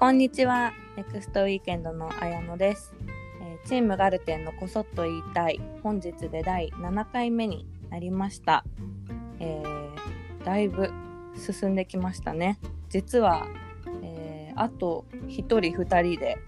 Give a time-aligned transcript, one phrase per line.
[0.00, 0.72] こんにちは。
[0.96, 2.94] ネクストウィーケンドの綾乃です、
[3.42, 5.60] えーチームガルテンのこそっと言いたい。
[5.82, 8.64] 本日で第7回目になりました。
[9.40, 10.90] えーだいぶ
[11.36, 12.58] 進んできましたね。
[12.88, 13.46] 実は、
[14.02, 16.38] えーあと1人2人で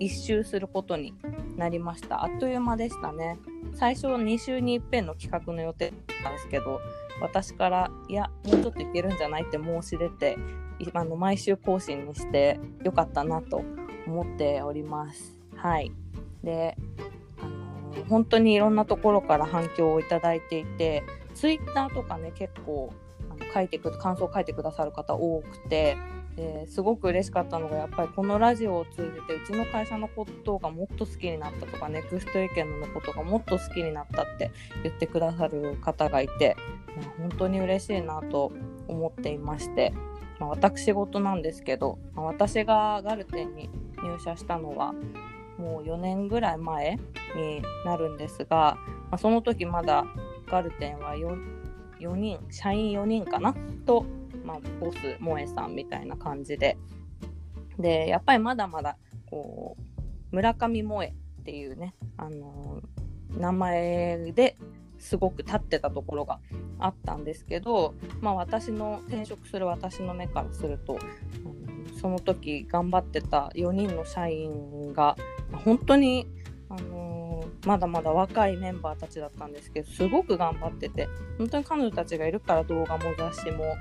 [0.00, 1.14] 一周することに
[1.56, 2.24] なりました。
[2.24, 3.38] あっという間でしたね。
[3.74, 6.80] 最初は2週に一遍の企画の予定だったんですけど、
[7.20, 10.36] 私から、いや、もうちょっといけるんじゃないって申し出て、
[10.78, 13.62] 今の毎週更新にしてよかったなと
[14.06, 15.38] 思っております。
[15.56, 15.92] はい。
[16.42, 16.76] で、
[17.40, 21.02] あの本当にいろんなところから反響をいただいていて、
[21.34, 22.92] ツイッターとかね、結構
[23.30, 25.96] あの書いてく感想を書いてくださる方多くて、
[26.68, 34.52] すごく嬉しかったのがやっぱりこのラジオを通じてうちの会社のことがもっと好きになったとかネクスト意見のことがもっと好きになったって
[34.84, 36.56] 言ってくださる方がいて、
[36.96, 38.52] まあ本当に嬉しいなと
[38.86, 39.92] 思っていまして、
[40.38, 43.70] まあ、私事なんですけど、まあ私がガルテンに
[44.02, 44.94] 入社したのは
[45.58, 46.96] もう4年ぐらい前
[47.36, 48.78] になるんですが、
[49.10, 50.04] まあ、その時まだ
[50.46, 51.36] ガルテンは 4,
[52.00, 53.54] 4人社員4人かな？
[53.86, 54.04] と、
[54.44, 56.76] まあ、ボス萌えさんみたいな感じで。
[57.78, 58.96] でやっぱりまだまだ
[59.30, 62.98] こう村上萌えっていうね、あのー
[63.36, 64.56] 名前で
[64.98, 66.40] すごく立ってたところが
[66.78, 70.98] あったんですけど、まあ、私の転職する私の目からすると、
[72.00, 75.16] その時頑張ってた4人の社員が
[75.64, 76.26] 本当に、
[76.68, 77.18] あのー
[77.66, 83.76] まだまだ若いメンバーたちだったんですけどすごく頑張ってて本当に彼女たちがいるから動画も雑誌も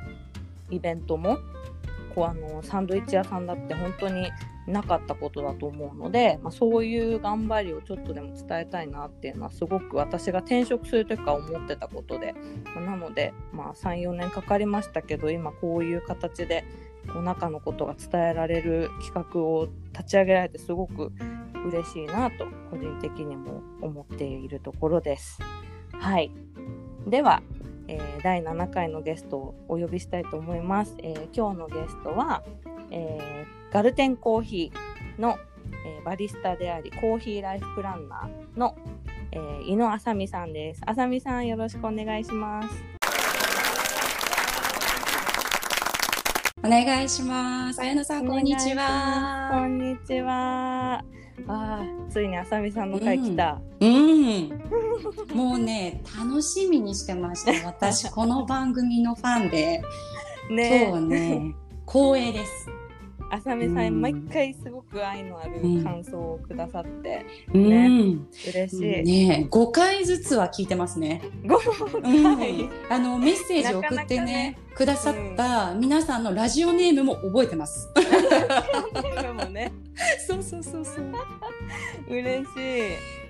[0.70, 1.38] イベントも
[2.18, 4.32] こうあのサンドイッチ屋さんだって本当に
[4.66, 12.34] なかったことだと思うので、まあ、そういう頑張りをちょっとでも伝えたいなっていうのはすごく私が転職する時から思ってたことで、
[12.74, 16.66] まなので、まあ、34年かかりましたけど今こういう形で
[17.14, 21.12] こう中のことが伝えられる企画を立ち上げられてすごく
[21.70, 25.40] 嬉しいなと個人的にも思っているところです。
[25.92, 26.32] はい、
[27.06, 27.44] では、
[27.88, 30.96] えー第7回のゲストをお呼びしたいと思います。
[31.00, 32.44] えー今日のゲストは、
[32.92, 35.38] えーガルテンコーヒーの、
[35.86, 38.76] えーバリスタでありコーヒーライフプランナーの、
[39.32, 40.82] えー、井野あさみさんです。
[40.86, 42.70] あさみさんよろしくお願いします。
[46.64, 47.80] お願いします。
[47.80, 49.66] 綾乃さん、こんにちこは。
[49.66, 51.02] んにちは。
[51.46, 53.62] あーついにあさみさんの回来た。
[53.80, 54.50] うん。
[55.34, 57.52] もうね、楽しみにしてました。
[57.68, 59.82] 私、この番組のファンで、
[60.50, 61.56] ね今日ね、
[61.86, 62.70] 光栄です。
[63.30, 68.28] あさみさん、うん毎回すごく愛のあるうん感想をくださって、うん。
[68.48, 69.04] 嬉しい。
[69.28, 71.22] ね、5回ずつは聞いてますね。
[71.46, 72.70] ごうんはい。
[72.90, 77.90] あのメッセージを送ってねねくださった皆さんのラジオネームも覚えてます。
[79.52, 79.72] ね、
[80.28, 81.14] そうそうそうそう。
[82.10, 82.48] 嬉しい。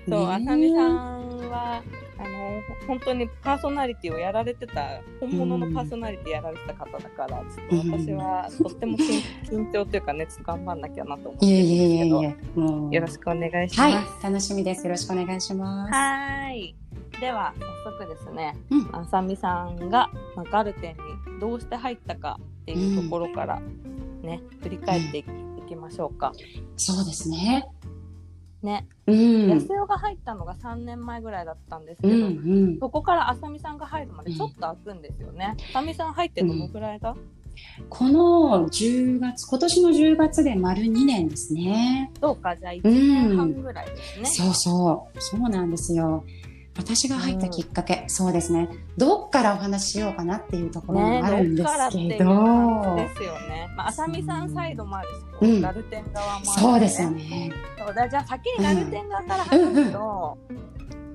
[0.08, 1.82] そう、ねあさみさんは、
[2.18, 13.94] あの、本当にパーソナリティをやられてた、本物のパーソナリティやられてた方だから、ちょっと私はとっても緊緊張というかね、ちょっと頑張んなきゃなと思ってるんいえいえよろしくお願いします。
[13.94, 14.84] はい、楽しみです。
[14.84, 15.92] よろしくお願いします。
[15.92, 16.74] はーい。
[17.20, 17.52] では
[17.84, 23.60] 早速ですね、うんあさみさんが、まあ、ガルテンにどうして入ったかっていうところから
[24.22, 25.24] ね、振り返ってい
[25.68, 26.32] きましょうか。
[26.76, 27.66] そうですね。
[28.62, 29.50] ね、うん。
[29.50, 32.26] 安代が入ったのが3年前ぐらいだったんですけうど、んう
[32.70, 32.78] ん。
[32.78, 35.56] そこからあさみさんが入るまでちょっと空くんですよね。
[35.70, 37.16] あさみさん入ってどのくらいだ、
[37.88, 42.10] この10月、今年の10月で丸2年ですね。
[42.20, 44.26] どうかじゃあ1年半ぐらいですね。
[44.26, 45.20] そうそう。
[45.20, 46.24] そうなんですよ。
[46.78, 48.68] 私が入ったきっかけ、そうですね。
[48.96, 53.68] どっからお話ししようかなっていうところもね、あるんですどっからっていけど、う感じですよね。
[53.76, 57.52] まあ、あさみさんサイドもあるし、こううんガルテン側もあるし、そうですよね。
[57.78, 60.38] そうだじゃあ先にガルテン側から話すと、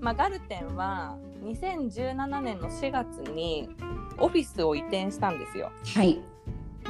[0.01, 3.69] まあ、ガルテンは2017年の4月に
[4.17, 5.71] オフィスを移転したんですよ。
[5.95, 6.21] はい。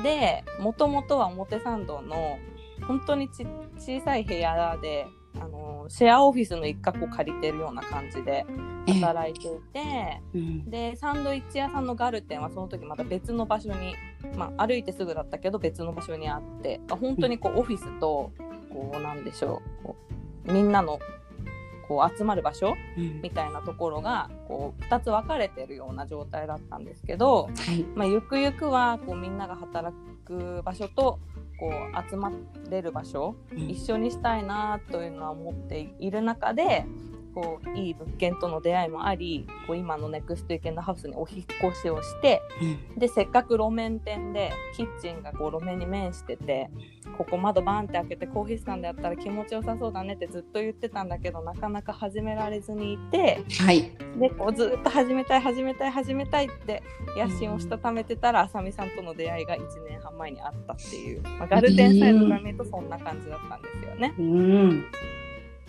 [0.02, 2.40] でもともとは表参道の
[2.88, 3.46] 本当にち
[3.78, 5.06] 小さい部屋で
[5.40, 8.46] あのシェアオフィスの一角を借りてるような感じで
[8.88, 10.22] ええ働いていて。
[10.36, 13.96] うんでサンドイッチ屋さんのガルテンはその時また別の場所に、
[14.36, 18.32] まあ、歩いてすぐだったけど別の場所にあってあ本当にこうオフィスと
[18.70, 19.96] こうなんでしょうこ
[20.48, 21.00] うみんなの
[21.88, 27.84] こう集まる場所うんみたいなところがこう2つ分かれてるような状態だったんですけど、はい。
[27.96, 29.96] まあ、ゆくゆくはこうみんなが働
[30.26, 31.20] く場所と
[31.58, 32.32] こう集ま
[32.70, 33.70] れる場所うん。
[33.70, 36.86] 一緒にしたいなというのは思っている中で
[37.34, 46.70] こういい物件との出会いもありこう今のネクストイケンドハウスにお引っ越しをしてうんでせっかく路面店でキッチンがこう路面に面してて
[47.18, 53.92] ここ窓バーンって開けてコーヒースタンドやったら気持ちよさそうだねってずっと言ってたんだけどなかなか始められずにいてはい。
[54.20, 56.84] でこうずっと始めたい始めたい始めたいって
[57.18, 64.14] 野心をしたためてたらあさみさんとの出会いが1年半前にあったっていう、まあ、ガルデンサイドから見るとそんな感じだったんですよね。
[64.18, 64.86] うん。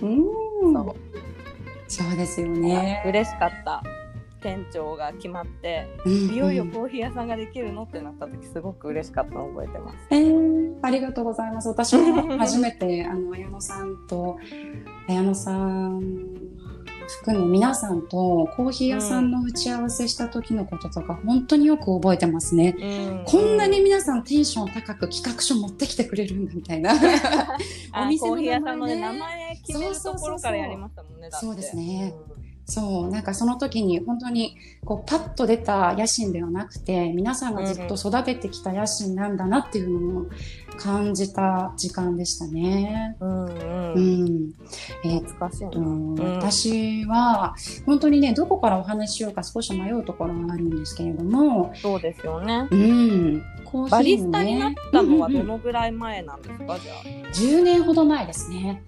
[0.03, 0.73] うん。
[0.73, 0.97] そう
[1.89, 3.03] そうですよね。
[3.07, 3.83] 嬉しかった
[4.45, 9.97] 店長が決まってうんいよいよコーヒー屋さんができるのってなった時すごく嬉しかったのを覚えてます。
[10.11, 11.69] えー、ありがとうございます。
[11.69, 14.39] 私も初めて、あの、綾野さんと、
[15.09, 16.54] 綾野さん
[17.09, 22.75] 含め皆さんとコーヒー屋さんの打ち合わせした時のこととか、本当によく覚えてますね。
[22.79, 22.85] う
[23.23, 26.93] んこんなに皆さんテンション高く企画書持ってきてくれるんだみたいな。
[27.93, 32.15] あお店の名前ね名前決めるところからやりましたもんねそうですね
[32.67, 40.27] そう、なんかその時に本当にこうパッと出た野心ではなくて、皆さんがずっと育ててきた野心なんだなっていうのを
[40.79, 43.17] 感じた時間でしたね。
[43.21, 43.55] うんうん、う
[43.97, 44.53] うんん。
[45.05, 45.71] えーっ懐かしいな。
[45.71, 52.67] とん私は本当にね、どこからお話ししようか少し迷うところがあるんですけれども、そうですよね。
[52.71, 53.43] うん。
[53.67, 57.29] コーヒーのねバリスタになったのはうんうんうんどのぐらい前なんですか、じゃあ。
[57.35, 58.83] 10年ほど前ですね。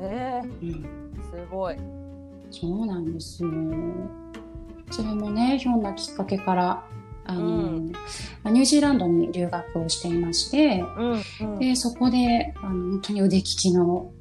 [0.00, 0.68] えうん。
[0.68, 1.76] ー、すごい。
[2.60, 3.50] そうなんですよ。
[4.90, 6.84] それもね、ひょんなきっかけから、
[7.26, 8.00] あの、うんま
[8.44, 11.58] あニュージーランドに留学をしていまして、うんうん。
[11.58, 14.12] で、そこで、あの、本当に腕利きの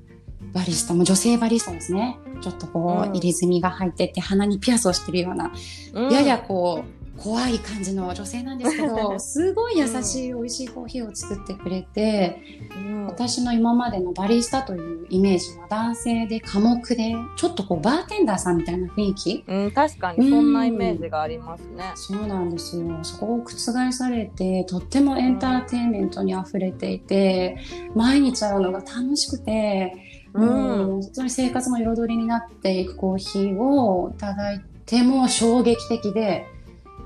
[0.53, 2.17] バリスタも女性バリスタですね。
[2.41, 5.51] ちょっとこう、うん入れ墨が入ってて、鼻にピアスをしてるような、
[5.93, 12.37] うんややこう、怖い感じの女性なんですけど、 すごい優しい美味しいコーヒーを作ってくれて、
[12.75, 13.05] うん。
[13.07, 19.43] 私の今までのバリスタというイメージは男性で寡黙で、ちょっとこうバーテンダーさんみたいな雰囲気？
[19.47, 21.83] うん、確かにそんなイメージがありますね。
[21.95, 22.99] そうなんですよ。
[23.03, 27.57] そこを覆されて、とってもエンターテインメントに溢れていて、
[27.95, 29.93] 毎日会うのが楽しくて、
[30.33, 30.47] うん。
[30.47, 36.47] もう本当に生活の彩りになっていくコーヒーをいただいても衝撃的で、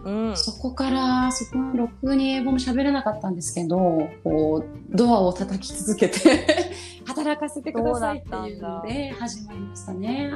[0.08, 0.38] うん。
[0.38, 6.72] そこから、そこのろくに英語も喋れなかったんですけど、こう、ドアを叩き続けて、
[7.06, 10.32] 働かせてくださいっていうので始まりましたね。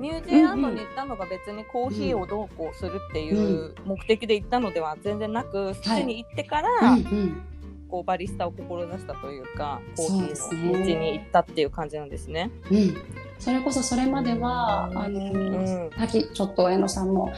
[0.00, 7.42] ニュージーランドに行ったのが別にコーヒーをどうこうするっていう目的で行ったのでは全然なく、そっちに行ってから、うんうん。
[7.90, 12.50] こうバリスタを志したというか、コーヒーの道に行ったっていう感じなんですね。
[12.70, 12.96] うん。
[13.38, 14.98] それこそそれまでは、うん。
[14.98, 15.90] あの、うん。
[15.96, 17.32] さっきちょっと江野さんも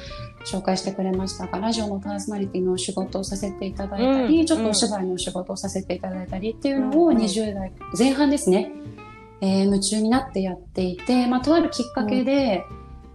[0.44, 4.46] 紹介してくれましたが、ラジオのパーソナリティのお仕事をさせていただいたり、うん。
[4.46, 7.18] ちょっとお芝居のお仕事をさせていただいたりっていうのをうん。
[7.18, 8.72] 20代前半ですね、
[9.40, 12.64] えー夢中になってやっていて、まあ、とあるきっかけで、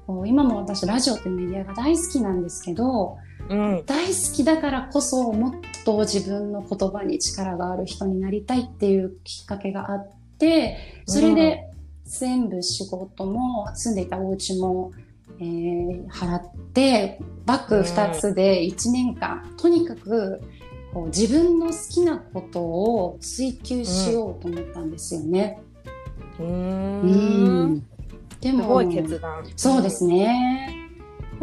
[0.08, 3.18] こう今も私ラジオというメディアが大好きなんですけど、
[3.50, 3.84] うん。
[3.86, 5.54] 大好きだからこそもっ
[5.86, 11.70] と自分の言葉に力がある人になりたいっていうきっかけがあって、それで
[12.06, 14.92] 全部仕事も住んでいたお家も、
[15.40, 16.42] えー払っ
[16.74, 20.42] て、バッグ2つで1年間、とにかく
[20.94, 25.60] こう自分の好きなことを追求しようと思ったんですよね。
[26.40, 26.46] うー。
[26.46, 27.84] うんん。
[29.42, 29.74] ですも。
[29.74, 30.83] そうですね。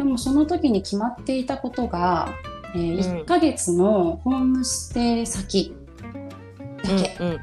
[0.01, 2.33] でもその時に決まっていたことが、
[2.73, 5.75] えーうん1ヶ月のホームステイ先
[6.83, 7.15] だけ。
[7.19, 7.27] うん。
[7.27, 7.39] うん。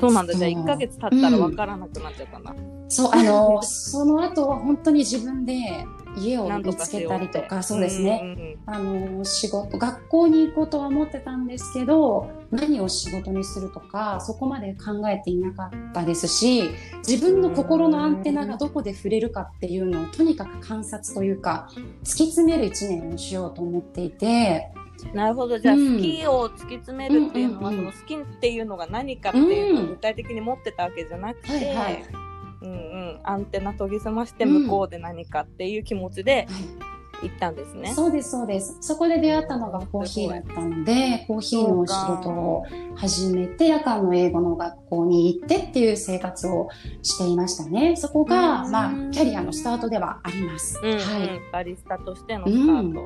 [0.00, 0.34] そうなんだ。
[0.34, 2.52] じゃあそう1ヶ月経ったら分からなくなっちゃったんだ。
[2.88, 8.20] そう、あの、 その後は本当に自分で家を見つけたりとか、そうですね。
[8.20, 16.70] んうんあの、仕事、学校に行こうとは思ってたんですけど、何を仕事にするとか、そこまで考えていなかったですし、
[17.06, 21.68] 自分の心のアンテナがどこで触れるかっていうのをとにかく観察というか、
[22.02, 24.72] 突き詰める一年をしようと思っていて、
[25.12, 25.58] なるほど。
[25.58, 25.96] じゃあ、うん。
[25.96, 27.92] 好きを突き詰めるっていうのは、うんうんうん。
[27.92, 29.86] その好きっていうのが何かっていうのうん。
[29.86, 32.04] を具体的に持ってたわけじゃなくて、はいはい。
[32.62, 36.46] うんうん、アンテナ研ぎ澄まして向こうで何かっていう気持ちで
[37.22, 37.92] 行ったんですね。
[37.94, 38.76] そうです、そうです。
[38.80, 46.68] そこで出会ったのがコーヒーだったので、コーヒーのお仕事を始めて、夜間の英語の学校に行ってっていう生活を
[47.02, 47.96] していましたね。
[47.96, 50.80] そこが、うんまあ、キャリアのスタートではあります。
[50.82, 51.40] うんうんはい。
[51.52, 53.00] バリスタとしてのスタート。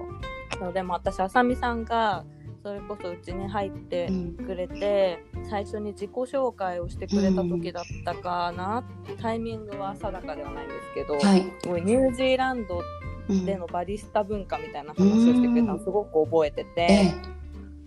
[0.58, 2.24] そうでも私、あさみさんが
[2.62, 4.32] それこそうちに入ってうん。
[4.34, 8.84] くれて、最初に自己紹介をしてくれた時だったかな、
[9.20, 11.42] タイミングは定かではないんですけど、はい。
[11.66, 12.82] もうニュージーランド
[13.28, 13.46] うん。
[13.46, 17.14] でのバリスタ文化みたいな話をしてくれたのすごく覚えてて、ええ。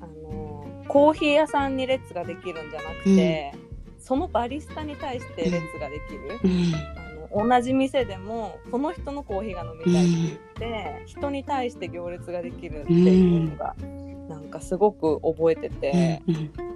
[0.02, 3.54] あのコーヒー屋さんに列ができるんじゃなくて、
[4.00, 6.40] そのバリスタに対して列ができる、
[7.34, 13.76] 同じ店でもこの人のコーヒーが飲みたいって言って、人に対して行列ができるっていうのが、
[14.30, 16.74] なんかすごく覚えてて、うんうん。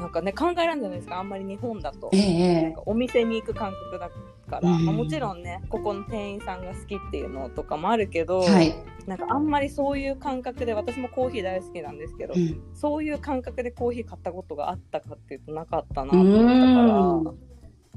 [0.00, 2.10] なんかね考えられないじゃないですかあんまり日本だと。
[2.12, 4.86] ええなんかお店に行く感覚だから、うん。
[4.86, 8.74] まあもちろんねここの店員さんが好きっていうのとかもあるけど、はい。
[9.06, 12.60] なんかあんまりそういう感覚で私もコーヒー大好きなんですけど、うん。
[12.74, 17.49] そういう感覚でコーヒー買ったことがあったかっていうとなかったなうと思ったんから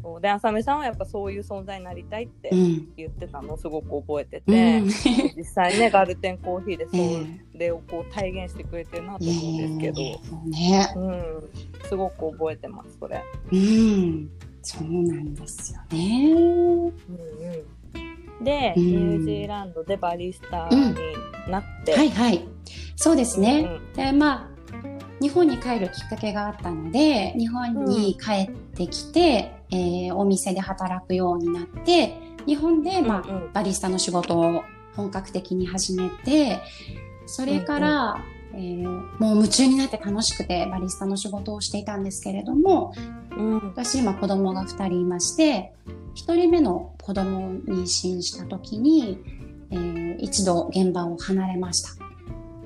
[0.03, 4.85] そうで浅見さんはやっぱそういう存在になりたいってうん言ってたのをすごく覚えてうて、ん
[5.37, 10.93] 実際ねガルテンコーヒーでえそれをこう体現してくれてるなと思うんですけど、そうね。
[10.95, 11.49] うん、
[11.87, 13.23] すごく覚えてますそれ。
[13.51, 14.29] うん。
[14.61, 16.33] そうなんですよね。
[16.33, 16.93] うんうん
[18.43, 20.93] で、うんニュージーランドでバリスタに
[21.49, 22.43] なって、はいはい。
[22.95, 23.61] そうですね。
[23.61, 24.53] うんで、まあ、
[25.21, 34.63] 日本に帰るきっかけがあったので、日本に帰ってきて、えーお店で働くようになって、日本で、まあ、うんうんバリスタの仕事を
[34.95, 36.59] 本格的に始めて、
[37.25, 38.87] それから、えー
[39.19, 42.93] もう夢中になって楽しくてバリスタの仕事をしていたんですけれども、
[43.35, 45.73] うん私今子供が2人いまして、
[46.15, 49.17] 1人目の子供を妊娠した時に、
[49.71, 51.89] えー一度現場を離れました。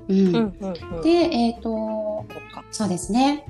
[0.09, 0.27] うん。
[0.27, 3.45] うんうんうんで、えっ、と、そっかそうですね。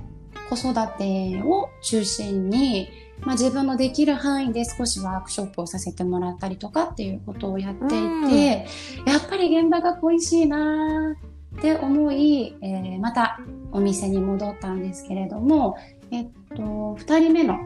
[0.50, 2.88] 子育てを中心に、
[3.22, 7.90] まあ、自分のできる範囲で少しワークショップをさせてもらったりとかっていうことをやってい
[8.30, 8.68] て、
[9.06, 13.40] やっぱり現場が恋しいなーって思い、えーまた
[13.72, 15.78] お店に戻ったんですけれども、
[16.12, 17.58] えっと、二人目の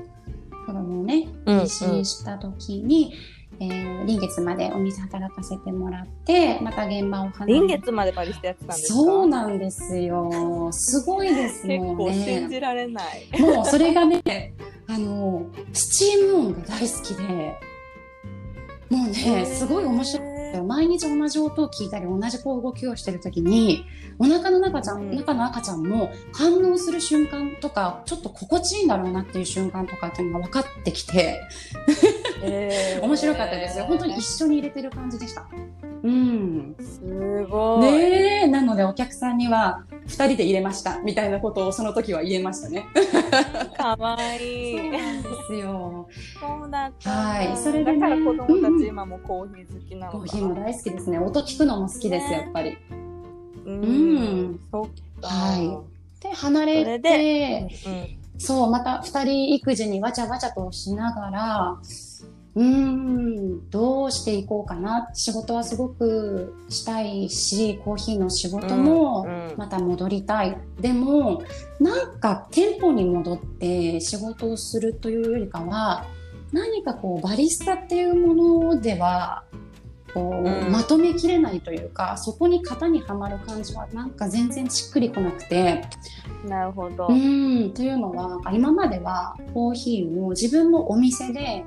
[0.65, 1.60] 子供をね、うん。
[1.60, 3.13] 妊娠した時に、
[3.60, 9.00] えー臨月までお店働かせてもらって、また現場を離れ臨月までバリスタやってたんですか？
[9.00, 10.70] そうなんですよ。
[10.72, 12.48] すごいです結もん構信ね。
[12.50, 13.41] じられない。
[13.41, 14.22] もうそれがね、
[14.88, 17.24] あの、スチーム音が大好きで、
[18.89, 20.30] もうね、すごい面白い。
[20.58, 20.62] い。
[20.62, 23.86] 毎日同じ音を聞いたり、同じこう動きをしてるときに、
[24.20, 31.41] お腹の中ちゃん、うん中の赤ちゃんも反応する瞬間とか、ちょっと心地いいんだろうなっていう瞬間とかっていうのが分かってきて、
[32.43, 33.86] えー面白かったですよ。
[33.86, 35.48] 本当に一緒に入れてる感じでした。
[36.03, 36.75] うん。
[36.79, 37.81] すごい。
[37.81, 42.86] ねえ、なのでお客さんには、二人で入れました、みたいなことをその時は言えましたね。
[43.77, 44.77] かわいい。
[44.77, 46.10] そうなんですよ。
[46.39, 47.10] そうだった。
[47.10, 50.24] はいそれでねだから子供たうんうんち今もコーヒー好きなのかな。
[50.24, 51.20] コーヒーも大好きですね。
[51.20, 52.77] 音聞くのも好きです、ねやっぱり。
[53.65, 54.60] ううんん。
[54.72, 55.27] そっか。
[55.27, 55.84] は
[56.22, 61.77] で、離それれて、うんそう、また二人育児にわちゃわちゃとしながら、
[62.53, 65.10] うーん、どうしていこうかな。
[65.13, 70.58] 仕事はすごくしたいし、コーヒーの仕事もうんうんまた戻りたい。
[70.79, 71.43] でも、
[71.79, 76.05] なんか店舗に戻って仕事をするというよりかは、
[76.51, 79.43] 何かこうバリスタっていうものでは、
[80.13, 85.84] こう、うんまとめきれないというか、そこに型にはまる感じはなんか全然しっくりこなくて、
[86.46, 87.08] なるほど。
[87.08, 91.63] うん、というのは、今まではコーヒーを自分のお店で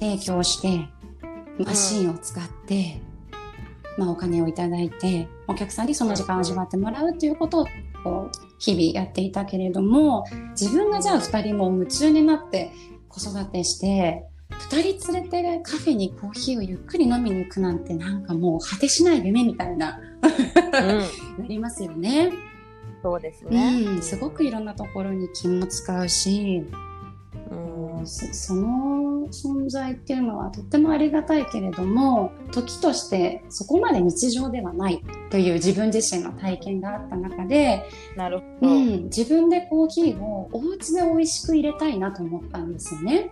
[0.00, 0.88] 提供して、
[1.62, 3.00] マシンを使って、
[3.98, 7.66] まあお金をいただいて、お客さんにその時間を味わってもらうっていうことを、
[8.02, 10.24] こう、日々やっていたけれども、
[10.58, 12.72] 自分がじゃあ二人も夢中になって
[13.08, 20.98] 子育てして、二人連れてカフェにコーヒーをゆっくり飲みに行くなんてなんかもう果てしない夢みたいな、うん。
[21.44, 22.32] なりますよね。
[23.02, 23.82] そうですね。
[23.86, 26.64] うん、すごくいろんなところに気も使うし、
[28.00, 28.06] うん。
[28.06, 37.84] そその存在っていうのはとってもありがたいけれども時としてそこまで日常ではないという自分自身の体験があった中で、
[38.16, 38.68] なるほうど。
[38.74, 43.30] ん、自分でコーヒーをお家で美味しく入れたいなと思ったんですよね。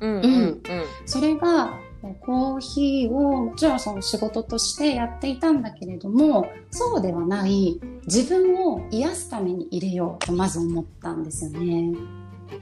[0.00, 0.62] うんうん
[1.06, 1.74] それが
[2.20, 11.94] コーヒーをもちろんその仕事としてやっていたんだけれどもそうではない自分を癒すために入れようとまず思ったんですよね。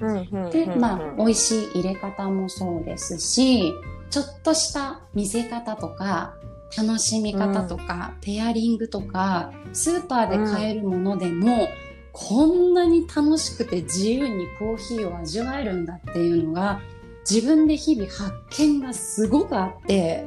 [0.01, 0.29] うん。
[0.31, 0.51] うん。
[0.51, 3.73] で、うんまあ、美味しい入れ方もそうですし、
[4.11, 6.37] ちょっとした見せ方とか、
[6.77, 11.69] 楽しみ方とか、ペアリングとか、スーパーで買えるものでも、
[12.13, 16.81] こんなに楽しくて自由にコーヒーを味わえるんだっていうのが、
[17.29, 20.27] 自分で日々発見がすごくあって、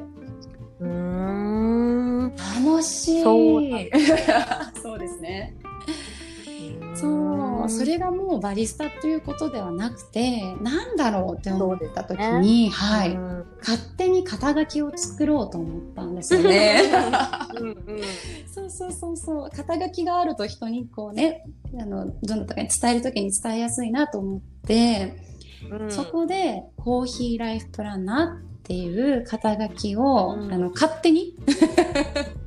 [0.80, 2.36] うーん。
[2.66, 3.24] 楽しい。
[3.24, 3.62] そう
[4.82, 5.56] そうですね。
[7.70, 13.46] それがもうバリスタということではなくて、なんだろうって思った時に、はい、うん。
[13.60, 16.82] 勝手に肩書きを作ろうと思ったんですよね。
[17.60, 17.76] うんうん。
[18.52, 21.46] そうそうそうそう、肩書きがあると人にこうね、
[21.80, 25.16] あの、どなたかに伝える時に伝えやすいなと思って、
[25.72, 25.92] うん。
[25.92, 30.54] そこでコーヒーライフプランナーっっていう肩書きを、うん。
[30.54, 31.36] あの勝手に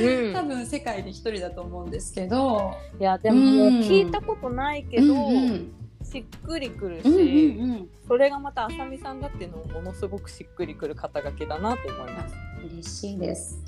[0.00, 0.32] うん。
[0.34, 5.74] 多分世界で一人だと思うんですけど、いやでももう聞いたことないけど、うんうん。
[6.04, 7.88] しっくりくるし、うんうんうん。
[8.06, 12.34] それがまたあさみさんだっていうのもものすごくしっくりくる肩書きだなと思います。
[12.64, 13.60] 嬉しいです。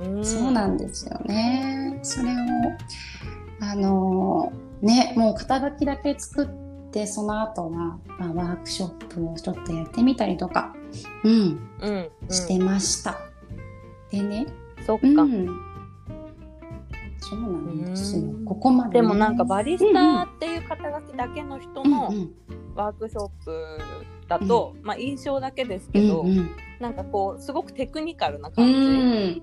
[0.00, 0.24] うん。
[0.24, 1.98] そうなんですよね。
[2.02, 2.34] それを
[3.60, 6.48] あのねもう肩書きだけ作っ
[6.90, 10.74] てその後は、まあ、ワークショップをちょっとやってみたりとか、
[11.22, 11.32] うん、
[11.80, 13.18] うん、うん、してました。
[14.10, 14.46] でね、
[14.86, 15.46] そっか、うん、
[17.20, 18.22] そうなんですよ。
[18.22, 18.44] うん。
[18.44, 22.34] ここまで、でもなんかバリスタっていう肩書きだけの人のうんうん
[22.74, 23.78] ワークショップ
[24.28, 26.50] だと、まあ印象だけですうけど、んうん。
[26.78, 29.42] なんかこうすごくテクニカルなう感じん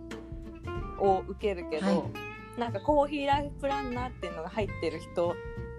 [1.00, 2.60] を受けるけど、はい。
[2.60, 5.36] なんかコーヒーライフプランナーっていうのが入ってる人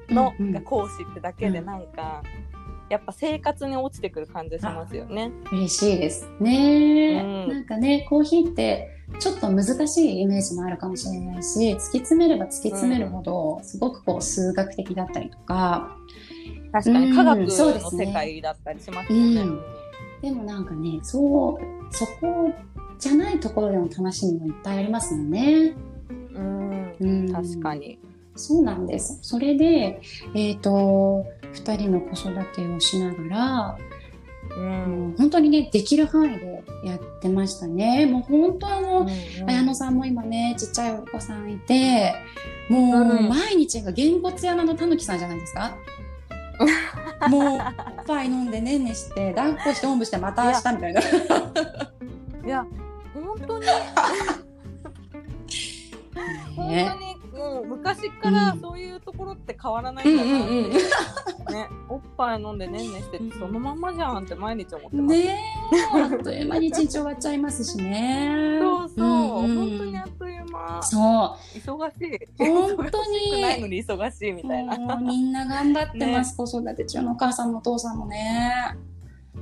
[0.09, 0.52] の、うんうん。
[0.52, 1.87] が講師ってだけでうんなん。
[1.87, 2.23] か、
[2.88, 5.31] やっぱ生活に落ちてくる感じしますよね。
[5.52, 7.52] 嬉しいですね、うん。
[7.52, 8.88] なんかねコーヒーって
[9.19, 15.97] ちょっと難しいイメージもあるかもしれないし突き詰めれば突き詰めるほど、すごくこう数学的だったりとか
[16.73, 17.50] 確かにうん科学の
[17.91, 19.41] 世界だったりしますよね。
[19.43, 19.61] うん
[20.21, 22.53] でもなんかねそうそこ
[22.99, 25.77] じゃないところでの楽しみもいっぱいありますよね。
[26.35, 27.99] うんうん、確かに。
[28.35, 29.19] そうなんです。
[29.23, 30.00] それで、
[30.35, 33.79] えっ、と、二人の子育てをしながら、
[34.59, 38.07] うん本当にね、できる範囲でやってましたね。
[38.07, 39.07] もう本当あの、
[39.47, 42.12] 綾乃さんも今ね、ちっちゃいお子さんいて、
[42.69, 45.77] もううん毎日がげんこつ山のたぬきさんじゃないですか？
[47.29, 47.61] もう、おっ
[48.07, 51.00] ぱい飲んでねんねして、抱っこしておんぶしてまた明日みたいな。
[51.00, 51.05] い
[52.49, 52.67] や
[53.15, 53.67] 本当に
[56.57, 60.73] 本ね当にもう昔からうんそういうところって変わらないうんんだなって、うんうん。
[61.54, 65.16] ねおっぱい飲んでねんねしててそのまんまじゃんって毎日思ってます。
[65.16, 65.38] ね
[65.97, 68.59] え、あっという間に一日終わっちゃいますしね。
[68.61, 71.59] そうそう、んん本当にあっという間そう。
[71.59, 78.77] 忙しい本当にないのに忙しいみたいなみんな頑張ってます、子育て中のお母さんもお父さんもね。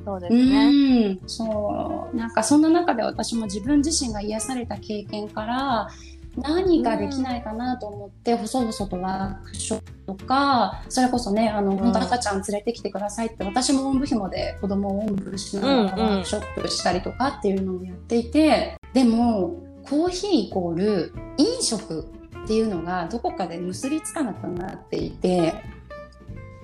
[0.04, 2.16] そうですうねん、そう。
[2.16, 5.88] なんかそんな中で私も自分自身が癒された経験から、
[6.36, 11.78] 何かできないかなと思って、細々とワークショップとか、それこそね、あの、ん。
[11.78, 19.56] 本当赤ちゃん連れてきてくださいって、私もおんぶ紐で子供をおんぶしながらワークショップしたりとかっていうのもやっていて、でも、
[19.88, 22.06] コーヒーイコール飲食
[22.44, 25.54] っていうのがどこかで結びつかなくなっていて、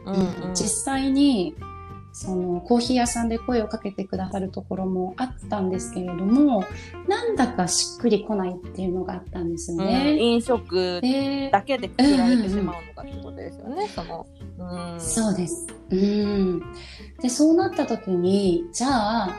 [0.05, 0.19] うんう
[0.51, 0.55] ん。
[0.55, 1.55] 実際に
[2.12, 6.64] そのコーヒー屋さんで声をかけてくださるところもあったんですけれども
[7.09, 10.18] なんだかしっくりこないっていうのがあったんですようんね。
[10.18, 14.27] 飲食でだけでくくられてしまうのかってことですよね、その。
[14.59, 15.66] うん、そうです。
[15.90, 16.62] うん。
[17.20, 19.38] でそうなった時にじゃあ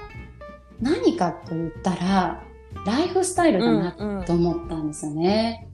[0.82, 2.44] 何かと言ったら
[2.86, 5.68] ライフスタイルだなうんうんと思ったんですよね。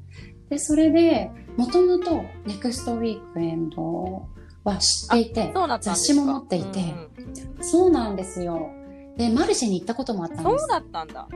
[0.50, 4.28] でそれでもともとネクストウィークエンド
[4.64, 7.30] は知っていて雑誌も持っていて、うん
[7.62, 8.72] そうなんですよ。
[9.18, 10.60] で、マルシェに行ったこともあったんです。
[10.60, 11.28] そうだったんだ。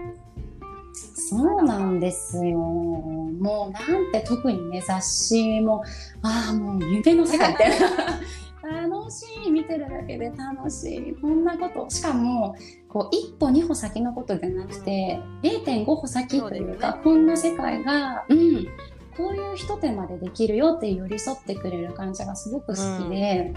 [0.94, 2.58] そうなんですよ。
[2.60, 5.84] もうなんて特にね、雑誌も、
[6.22, 7.88] ああ、もう夢の世界みたいな。
[8.64, 11.16] 楽しい、見てるだけで楽しい。
[11.22, 11.90] こんなこと。
[11.90, 12.56] しかも、
[12.88, 18.68] こう、一歩二歩先のことじゃなくて、0.5歩先というか、ねこんな世界が、うん、
[19.17, 23.54] こういう一手までできるよって寄り添ってくれる感じがすごく好きで、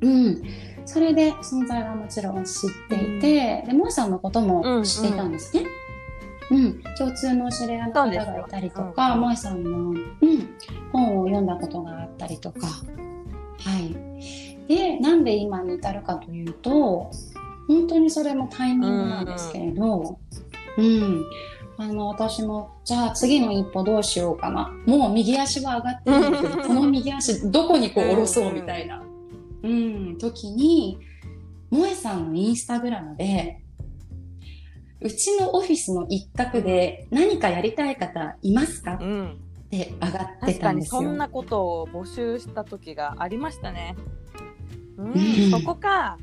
[0.00, 0.42] うん、
[0.86, 5.64] それで存在はもちろん知っていて、で、萌さんのことも知っていたんですね。
[6.50, 10.00] うん、共通のお知り合いの方がいたりとか、そうん萌さんの、うん、
[10.92, 14.66] 本を読んだことがあったりとか、はい。
[14.66, 17.10] で、なんで今に至るかというと、
[17.68, 20.18] 本当にそれもタイミングなんですけれど、
[20.76, 21.24] うん、
[21.80, 24.70] あの、私も、じゃあ次の一歩どうしようかな。
[24.84, 29.02] もう右足は上がってるんだけど、この右足どこにこう下ろそうみたいな、
[29.62, 30.98] うん、時に、
[31.70, 33.62] 萌えさんのインスタグラムで、
[35.00, 38.98] うちのオフィスの一角で何かやりたい方いますか？
[39.00, 39.30] うん。
[39.30, 41.00] って上がってたんですよ。
[41.00, 43.96] そんなことを募集した時がありましたね。
[44.98, 46.18] うん、うんそこか。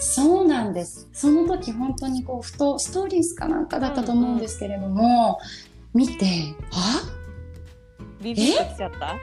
[0.00, 1.08] そうなんです。
[1.12, 5.38] その時本当にこう、ふとストーリーズかなんかだったと思うんですけれども、
[5.94, 6.26] 見て、
[6.72, 7.02] あ？
[8.22, 9.16] ビビッときちゃった？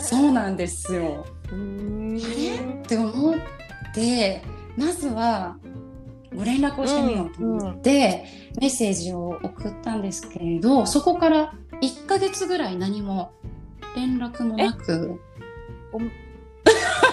[0.00, 1.26] そうなんですよ。
[1.50, 2.82] うーん。
[2.82, 3.34] って思っ
[3.94, 4.42] て、
[4.76, 5.56] まずは
[6.34, 8.24] ご連絡をしてみようと思って、
[8.60, 13.32] メッセージを送ったんですけれど、そこから1ヶ月ぐらい何も
[13.94, 15.20] 連絡もなく、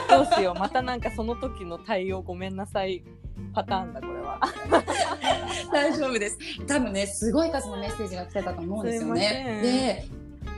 [0.10, 0.60] どうしよう。
[0.60, 3.04] またなんかその時の対応ごめんなさい。
[3.54, 4.40] パターンだこれは。
[5.72, 6.38] 大丈夫です。
[6.68, 9.62] 多分ね、すごい数のメッセージが来てたと思うんですよねん。
[9.62, 10.06] で、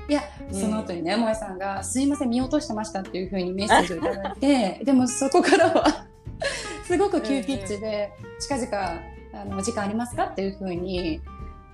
[0.10, 6.06] いや、うんその後にね、萌さんが、すいません、見落としてましたっていうふうにメッセージをいただいて、 でもそこからは、
[6.86, 9.02] すごく急ピッチで、近々、
[9.34, 11.22] あの、お時間ありますかっていうふうに、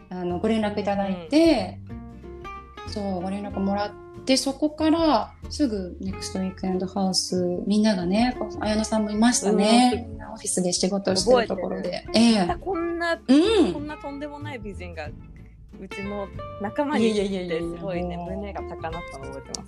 [0.10, 1.80] あの、ご連絡いただいて、
[2.88, 10.08] そう、ご連絡もらって、そこから、すぐ、ネクストウィークエンドハウス、みんながね、綾乃さんもいましたね。
[10.10, 12.06] みんなオフィスで仕事をしてるところで。
[12.14, 13.34] ええこんなう
[13.70, 15.08] んこんなとんでもない美人が
[15.80, 16.28] うちの
[16.62, 19.68] 仲間にいいやいやいやていやすごいね胸が高鳴ったの覚えてま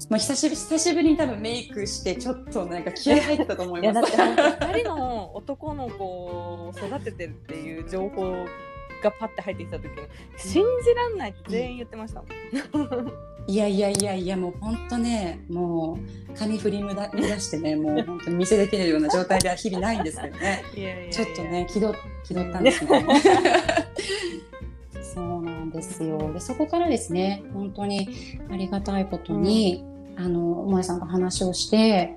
[0.00, 0.06] す。
[0.10, 4.12] もう久しぶり久しぶりに多分メイクしてちょっとなんか気合入ったと思います。
[4.12, 8.34] って本当2人の男の子を育ててるっていう情報
[9.04, 9.90] がパッて入ってきた時に
[10.36, 12.28] 信じらんないって全員言ってましたもん。
[13.46, 15.98] いやいやいやいやもう本当ねも
[16.32, 16.96] う髪振り乱
[17.40, 20.64] してねもう本当に見せできるような状態では日々ないんですけどね。
[21.10, 23.04] ちょっとね気取気取ったんですね。
[25.14, 26.32] そうなんですよ。
[26.32, 28.08] でそこからですね本当に
[28.50, 29.84] ありがたいことに、
[30.16, 32.16] あの萌さんと話をして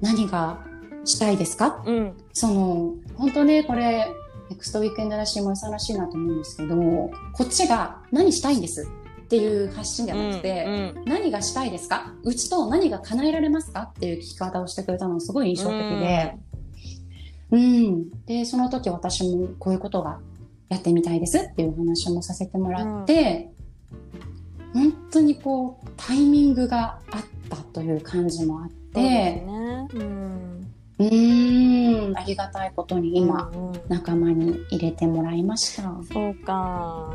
[0.00, 0.58] 何が
[1.04, 1.82] したいですか？
[1.86, 2.12] うん。
[2.32, 4.08] その本当ねこれ
[4.50, 7.10] ネクストウィークエンドらしいもさらしいなと思うんですけどこ
[7.42, 12.12] っちが何したいんですっていう発信ではなくて、うん何がしたいですか？
[12.22, 13.82] うちと何が叶えられますか？
[13.82, 16.36] っていう聞き方をしてくれたのがすごい印象的で、
[17.50, 20.20] うん、でその時私もこういうことが
[20.68, 23.50] やってみたいですっていうお話もさせてもらって、
[24.72, 29.88] 本当にこうタイミングがあったという感じもあっそうですて、ね。
[29.94, 30.55] うん
[30.98, 35.82] うーんありがたいことに今、うんうん仲間に入れてもらいました。
[36.12, 37.14] そうか。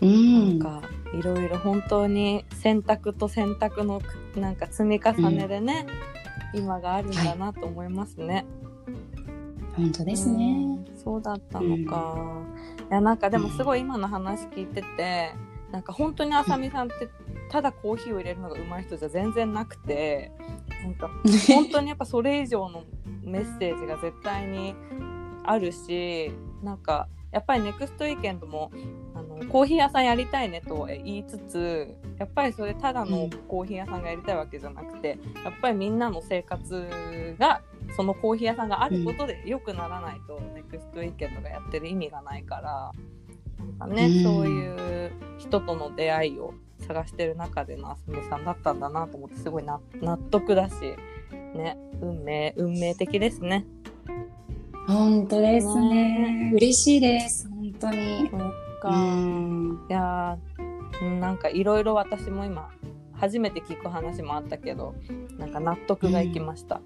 [0.00, 0.58] うなんん。
[0.58, 4.00] かいろいろ本当に選択と選択の
[4.34, 5.86] なんか積み重ねでね、
[6.54, 8.44] 今があるんだなと思いますね。
[9.76, 10.64] 本当ですね。
[10.64, 12.16] うんそうだったのか。
[12.90, 15.32] いやなんかでもすごい今の話聞いてて、
[15.70, 17.08] なんか本当にあさみさんって
[17.50, 20.32] ただコーヒーを入れるのが上手い人じゃ全然なくて、
[20.82, 21.10] なんか
[21.52, 22.84] 本当にやっぱそれ以上の
[23.22, 24.74] メッセージが絶対に
[25.44, 26.32] あるし
[26.62, 28.70] なんかやっぱりネクストウィーケンドも
[29.14, 37.62] あのコーヒー屋さんやりたいねと言いつつやっぱりそれただのコーヒー屋さんがやりたいわけじゃなくてやっぱりみんなの生活が
[37.96, 42.92] そのコーヒー屋さんがあることで良くならないと、ネクストウィーケンドがやってる意味がないから
[43.78, 44.22] なんかね、うん。
[44.22, 50.74] そういう人との出会いを探してる中でのあすみさんだったんだなと思ってすごいな納得だし
[51.54, 53.66] ね運命運命的ですね。
[54.86, 56.52] 本当ですねね。
[56.54, 57.48] 嬉しいです。
[57.48, 58.28] 本当に。
[58.30, 59.86] そっうか、ん。
[59.88, 60.38] いや
[61.20, 62.70] なんかいろいろ私も今
[63.12, 64.94] 初めて聞く話もあったけど
[65.38, 66.80] なんか納得がいきました。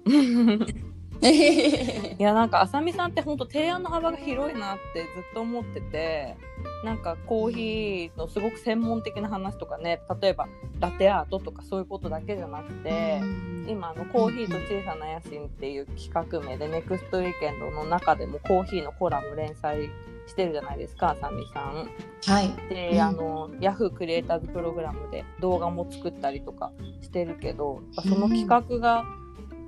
[2.17, 6.35] いやなんかあさみさんって本当提案の幅が広いなってずっと思ってて
[6.83, 10.47] なんかコーヒーのすごく専門的な話とかね例えば
[10.79, 13.21] ラテアートとかそういうことだけじゃなくて。
[13.67, 19.89] 今あのコーヒーと小さな野心っていう企画名でネクストウィーケンドの中でもコーヒーのコラム連載
[20.27, 21.89] してるじゃないですかあさみさん。
[22.25, 22.49] はい。
[22.69, 29.05] で、うんあのヤフークリエイターズプログラムで動画も作ったりとかしてるけどその企画が、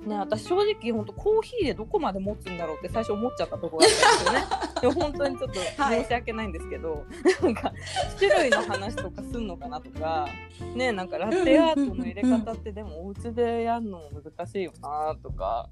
[0.06, 4.46] ね、私正直本当コーヒーでどこまで持つんだろうって最初思っちゃったところだったんですよね。
[4.80, 7.04] でも本当にちょっとはい申し訳ないんですけど、
[7.42, 7.72] なんか
[8.18, 10.28] 種類の話とかすんのかなとか
[10.74, 15.68] ねなんかラテアートの入れ方ってでもお家でやるのも難しいよなとか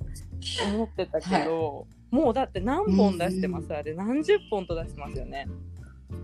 [0.74, 5.46] 思ってたけど、もうだって何本出してます、あれ何十本と出してますよね。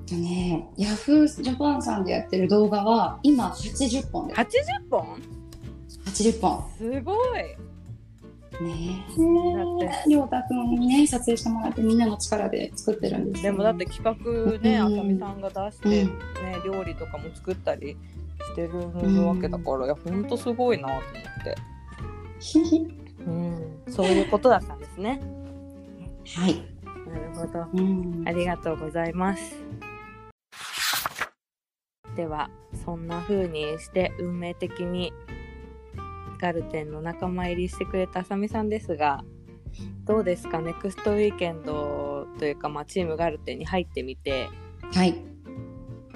[0.06, 4.40] とね、ヤフージャパンさんでやってる動画は今80本です。
[4.40, 5.22] 80本
[6.06, 6.70] ？80本。
[6.76, 7.71] すごい
[8.60, 9.04] ね。
[9.80, 10.08] だえ。
[10.08, 13.52] りょうたくんにね、撮影してもらってみんなの力で作ってるんですよ。
[13.52, 14.86] でもだって企画ね、うん。
[14.86, 16.10] あさみさんが出して、ね
[16.64, 16.72] うん。
[16.72, 17.96] 料理とかも作ったり
[18.44, 18.78] してる
[19.26, 21.56] わけだから、いやほんとすごいなと思って。
[23.24, 25.20] うん、そういうことだったんですね。
[26.36, 26.54] はい。
[27.08, 27.66] なるほど。
[27.72, 28.24] うん。
[28.26, 29.62] ありがとうございます。
[32.16, 32.50] では
[32.84, 35.12] そんな風にして運命的に
[36.42, 39.22] ガルテンの仲間入りしてくれたあさみさんですが
[40.04, 40.60] どうですか？
[40.60, 44.50] ネクストウィーケンドというか、まあ、チームガルテンに入ってみて
[44.92, 45.14] はい。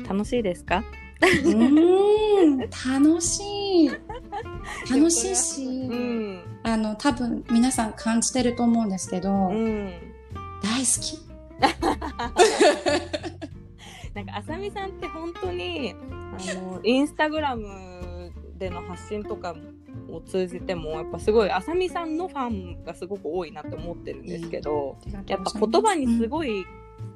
[0.07, 0.83] 楽しいですか？
[1.23, 2.59] うーん、
[3.09, 3.41] 楽し
[3.85, 3.89] い。
[4.91, 9.93] 楽しいし、うんあの、多分皆さん感じてると思うんですけど、うん
[10.62, 11.25] 大好き。
[14.15, 15.97] なんかあさみさんって本当にあ
[16.55, 19.55] のインスタグラムでの発信とか
[20.11, 26.64] を通じてもやっぱすごいあさみさんのファンがすごく多いなって思ってるんですけど、やっぱ言葉にすごい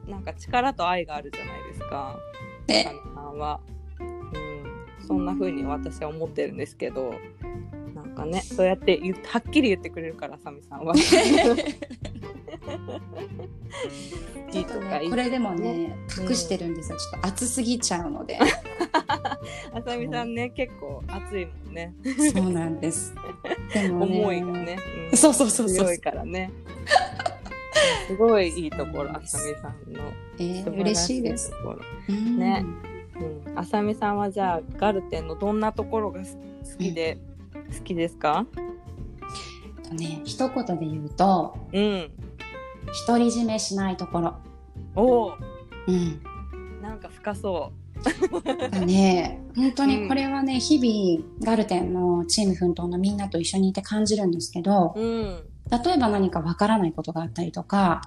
[0.06, 2.18] なんか力と愛があるじゃないですか、
[2.66, 3.60] ねあさみさんは、
[4.00, 5.06] うん。
[5.06, 7.14] そんな風に私は思ってるんですけど
[8.20, 10.94] かねそうやってはっきり言ってくれるからあさみさんは。
[14.50, 16.98] ちょっとね、これでもね、隠してるんですよ。
[16.98, 18.36] ちょっと熱すぎちゃうので。
[19.72, 21.94] あさみさんね結構熱いもんね。
[22.34, 23.14] そうなんです。
[23.72, 24.76] でもね思いがね、
[25.12, 25.16] うん。
[25.16, 25.86] そうそうそうそう。
[25.86, 26.50] 強いからね。
[28.08, 30.00] すごいいいところあさみさんの。
[30.38, 31.52] えー嬉しいです。
[32.08, 32.64] ね。
[33.46, 36.26] うん、あさみさんはじゃあガルテンのどんなところが好
[36.78, 37.18] きで、
[37.76, 38.46] 好きですか？
[39.82, 42.10] とね、一言で言うと、うん。
[43.06, 44.34] 独り占めしないところ。
[44.96, 45.32] おお。
[45.86, 46.22] うん。
[46.82, 47.72] なんか深そ
[48.70, 55.42] がね、本当にこれはね、日々ガルテンのチーム奮闘のみんなと一緒にいて感じるんですけど、ううん。
[55.70, 58.02] 例えば何かわからないことがあったりとか、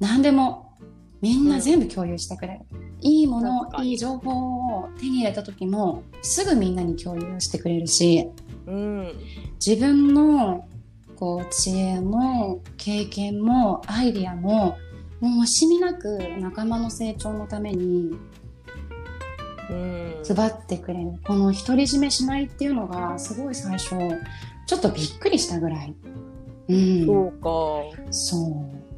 [0.00, 0.72] 何でも
[1.20, 2.60] みんな全部共有してくれる。
[3.02, 8.26] いいものいい情報を手に入れた時も、すぐみんなに共有してくれるし、
[8.66, 9.12] うん。
[9.64, 10.66] 自分の
[11.16, 14.76] こう知恵も経験もアイディアも
[15.20, 18.16] もう惜しみなく仲間の成長のために
[19.70, 20.14] うん。
[20.26, 21.12] 配ってくれる。
[21.24, 23.96] この独り占めしないっていうのがすごい最初
[24.66, 25.94] ちょっとびっくりしたぐらい。
[26.68, 28.12] うん、そうか。
[28.12, 28.36] そ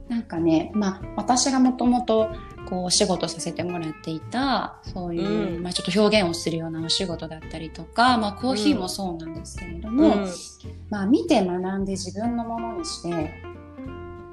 [0.08, 0.12] う。
[0.12, 2.30] なんかね、まあ、私がもともと、
[2.68, 5.62] こう、お仕事させてもらっていた、そういう、うん。
[5.62, 10.28] まあ、ちょっと表現をするようなお仕事だったりとか、まあ、コーヒーもそうなんですけれどうも、ん。
[10.90, 13.42] まあ、見て学んで自分のものにして、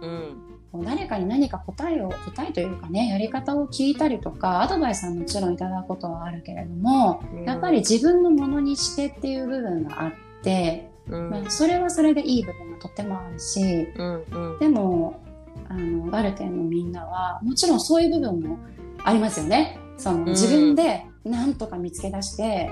[0.01, 0.45] うん。
[0.71, 10.11] こう誰かに何か答えを、答えというかね、やり方を聞いたりとか、アドバイスはもちろんいただくことはあるけれども、やっぱり自分のものにしてっていう部分があっ
[10.43, 11.29] て、うん。
[11.29, 14.59] まあ、それはそれでいい部分がとってもあるし、うんうん。
[14.59, 15.21] でも、
[15.69, 18.59] あの、ガルテンのみんなは、もちろんそういう部分も
[19.03, 19.79] ありますよね。
[19.97, 20.25] その、ん。
[20.25, 22.69] 自分で何とか見つけ出して、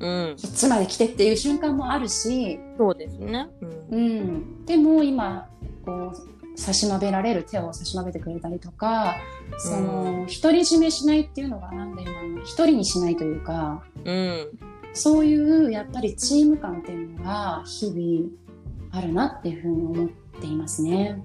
[0.00, 0.36] うん。
[0.40, 3.48] こっちまで来てっていう瞬間もあるし、そうですね。
[3.90, 3.98] うん。
[3.98, 4.64] うん。
[4.66, 5.48] でも今、
[5.84, 9.16] こう、差し伸べられる手を差し伸べてくれたりとか、
[9.58, 14.48] その、独り占めしないっていうのがなんで今の、一人にしないというか、うん。
[14.92, 18.30] そういう、やっぱりチーム感っていうのが日々
[18.92, 20.08] あるなっていうふうに思っ
[20.40, 21.22] ていますね。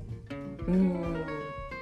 [0.70, 1.26] うん。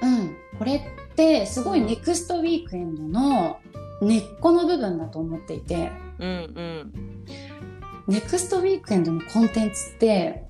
[0.00, 3.58] うん、これってすごいネクストウィークエンドの
[4.00, 7.24] 根っこの部分だと思っていて、うんうん
[8.06, 10.48] ネクストウィークエンドのコンテンツって、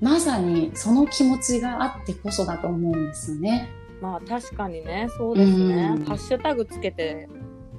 [0.00, 3.68] まさにその気持ちがあってこそだと思うんですよね。
[4.00, 5.08] まあ確かにね。
[5.16, 6.04] そうですね、うん。
[6.04, 7.28] ハッシュタグつけて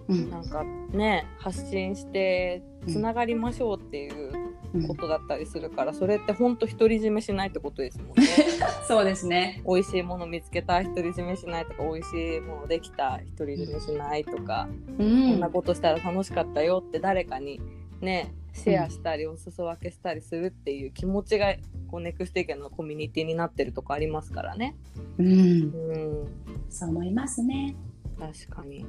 [0.07, 0.29] うん。
[0.29, 4.48] なんかね発信してつながりましょうっていううん
[4.88, 8.27] ことだったりするから、それってほんと独り占めしないってことですもんね
[8.88, 9.62] そうですね。
[9.65, 15.49] 美味しいもの見つけた独り占めしないとか美味しいものできた独り占めしないとか、うこんんな。
[15.49, 17.60] ことしたら楽しかったよって誰かに
[18.01, 21.55] ねシェアしたりお裾分けしたりするっていう気持ちが
[21.88, 24.75] こうネクスティケンのコミュニティになってるとこありますからね。
[25.17, 25.27] うん。
[25.27, 26.27] うん
[26.69, 27.75] そう思いますね。
[28.19, 28.86] 確かに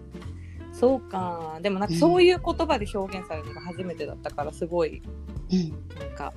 [0.73, 5.03] そうかでもなんかそういう言葉で表現されるのが初めてだったからすごい
[5.53, 5.71] うん。
[5.99, 6.33] なんか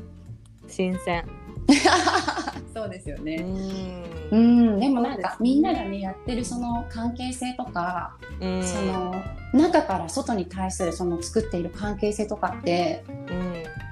[0.67, 1.23] 新鮮
[2.73, 3.37] そうですようね。
[3.37, 4.79] んうん。
[4.79, 9.13] でもなんかみんながね、やってるその関係性とか、うんその
[9.53, 13.03] 中から外に対するその作っている関係性とかって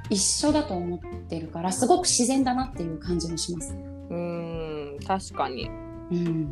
[0.09, 0.99] 一緒だと思っ
[1.29, 3.75] てるからすごく自然だなっていう感じもします。
[4.09, 5.69] うんうん確かに
[6.11, 6.49] うん。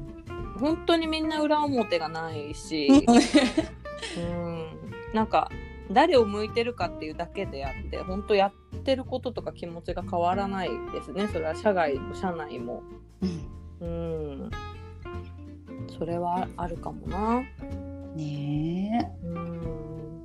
[0.60, 2.88] 本当にみんな裏表がないし。
[4.18, 4.66] うん。
[5.14, 5.50] なんか
[5.92, 11.28] 誰を向いてるかっていうだけであって本当やってることとか気持ちが変わらないですね。
[11.28, 12.84] それは社外も社内も。
[13.82, 14.52] うん。
[15.98, 17.42] それはあるかもな。
[18.16, 20.24] ねうん。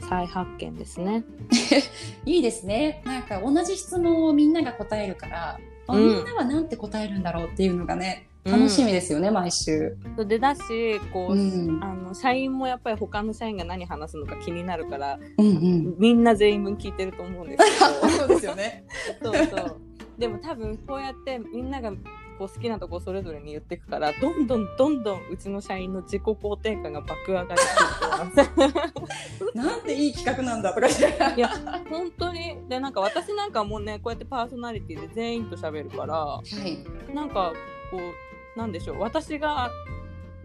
[0.00, 1.24] 再発見ですね。
[1.72, 1.82] え。
[2.30, 3.02] いいですね。
[3.04, 6.06] なんか同じ質問をみんなが答えるから、あうん。
[6.06, 9.96] みんなはなんて答えるんだろうっていうのがね、楽しみですよね、毎週。
[10.16, 15.94] それでだしこう、うんあの社員もやっぱり他の社員が何話すのか気になるからうんうん。
[15.98, 18.84] みんな全員分聞いてると思うんですけど そうですよね。
[19.22, 19.76] そうそう。
[20.18, 21.92] でも多分こうやってみんなが
[22.38, 27.66] こう好きなとこそれぞれに言っていくからどんどんどんどんうちの社員の自己肯定感が爆上がりし
[28.34, 28.42] て
[29.54, 29.56] い。
[29.56, 30.86] なんていい企画なんだとか。
[30.88, 31.48] いや
[31.90, 37.14] 本当にでなんか私なんかもうねこうやってパーソナリティで全員と喋るからはい。
[37.14, 37.52] なんか
[37.90, 38.00] こう
[38.58, 39.70] なんでしょう私が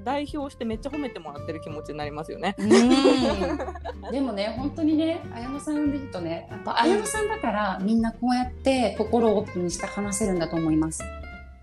[0.04, 2.56] 代表してめっちゃ褒めてもらってる気持ちになりますよね。
[2.60, 2.70] うん。
[4.12, 11.04] でもね本当にね綾乃さんで言うとねやっぱ綾乃さんだからみんなこうやって心をオープンにして話せるんだと思います。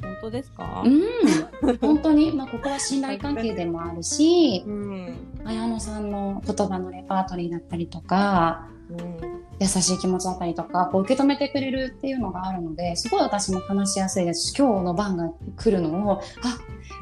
[0.03, 0.83] 本当ですか？
[0.85, 0.89] う
[1.73, 9.30] ん、本当に、まあ、ここは信頼関係でもあるしうん綾乃さんの言葉のレパートリーだったりとかうん
[9.61, 16.59] 優しい気持ちだったりとかこう受け止めてくれるっていうのがあるのですごい私も話しやすいですし今日の番が来るのをあ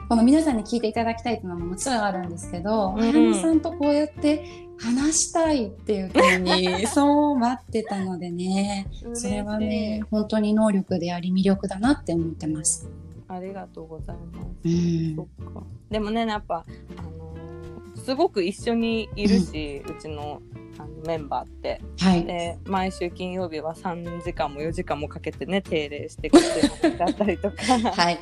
[0.08, 4.44] この皆さんに聞いていただきたいっていうのももちろんあるんですけど、うんさんとこうやって
[4.78, 12.88] 話したいっていうふうに そう待ってたのでねそれはね本当に能力であり魅力だなって思ってます。
[13.28, 14.46] ありがとうございます。
[14.64, 15.62] うんそっか。
[15.90, 16.64] でもね、やっぱ、
[16.96, 20.40] あのーすごく一緒にいるし、うちの
[20.78, 21.80] あのメンバーって。
[22.00, 27.56] はい、で、毎週金曜日は3時間も4時間もかけてね、定例してくれてったりとか、
[27.92, 28.18] はい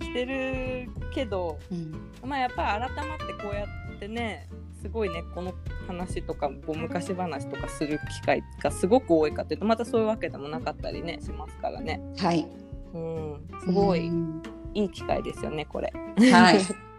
[0.00, 4.48] してるけど、うんまあやっぱり改まってこうやってね、
[4.80, 5.54] すごいね、この
[5.86, 12.00] 話とか、こう昔話とかする機会がすごく多いかというと、またそういうわけでもなかったりね、しますからね。
[12.18, 12.46] はい、
[12.94, 14.42] うん、すごいうん
[14.74, 15.92] いい機会ですよね、これ。
[16.30, 16.60] はい。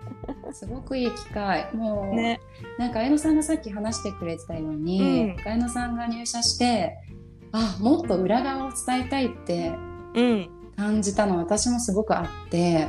[0.53, 1.67] すごくいい機会。
[1.73, 2.39] もう、ね。
[2.77, 6.97] なんか綾乃さんがさっき話してくれてたように、うん綾乃さんが入社して、
[7.51, 9.73] あ、もっと裏側を伝えたいって
[10.15, 10.49] うん。
[10.75, 12.87] 感じたの私もすごくあって、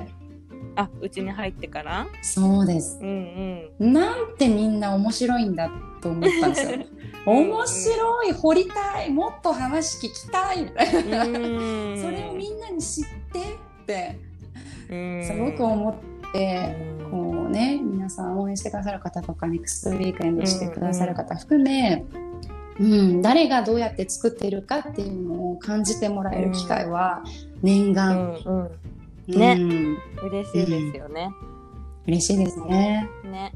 [0.77, 2.07] あ、うちに入ってから？
[2.23, 2.99] そうです。
[3.01, 3.93] うんうん。
[3.93, 6.79] なんてみんな面白いんだと思ったんですよ。
[7.27, 11.25] 面白い、掘りたい、もっと話聞きたいみたいな。
[11.25, 14.19] うん それをみんなに知ってって、
[14.91, 16.01] うんすごく思って、
[17.11, 22.05] こうね、皆さん応援してくださる方とか、ネクストウィークエンドしてくださる方含め、
[22.81, 27.23] うん、誰がどうやって作っているかっていうのを感じてもらえる機会は
[27.63, 28.63] 念う願、んうん。
[28.63, 28.71] うん
[29.27, 29.57] ね
[30.23, 31.31] 嬉しいですよね。
[32.07, 33.09] 嬉しいですね。
[33.25, 33.53] ね。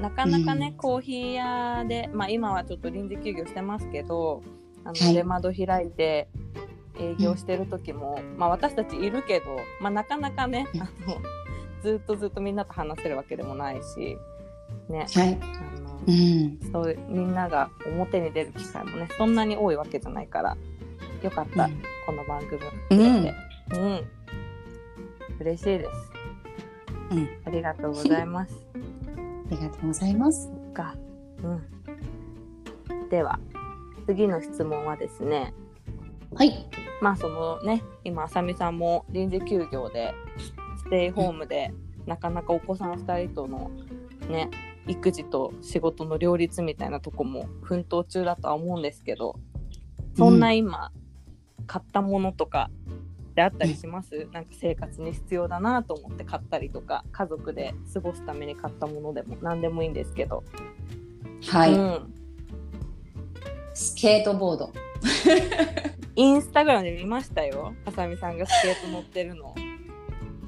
[0.00, 4.42] なかなかね、うんコーヒー屋で、まあ今はちょっと臨時休業してますけど、
[4.84, 6.28] あの、はい出窓開いて
[6.98, 10.90] 営業してる時も、まあ私たちいるけど、まあなかなかね、うんあの、
[11.82, 14.16] ずっとずっとみんなと話せるわけでもないし、
[14.88, 15.06] ね。
[15.14, 15.38] はい。
[15.40, 16.58] あのうん。
[16.72, 20.56] そういうみんなが表に出る機会もねそんなに多いわけじゃないから
[21.22, 22.98] よかった、うんこの番組をうん
[23.72, 24.08] うん、
[25.38, 25.90] 嬉しいです
[27.10, 27.28] うん。
[27.44, 30.50] ありがとうございます ありがとうございます。
[30.72, 30.96] か
[31.42, 33.38] うんでは
[34.06, 35.52] 次の質問はですね
[36.34, 36.68] はい。
[37.00, 40.09] まあそのね今あさみさんも臨時休業でス
[40.90, 41.72] テイホームで、
[42.06, 43.70] なかなかお子さん2人との
[44.28, 44.50] ね
[44.86, 49.36] 育児と仕事の両立みたいなとこも奮闘中だとは思うんですけど
[50.16, 50.90] そんな今、
[51.66, 52.70] 買ったものとか
[53.34, 60.42] であったりします、なんか生活に必要だなと思って買ったりとか家族で過ごすために買ったものでも何でもいいんですけど、
[61.46, 61.72] はい。
[61.72, 62.14] うん、
[63.72, 64.72] スケートボード。
[66.16, 69.54] インスタグラムで見ましたよあさみさんがスケート乗ってるの。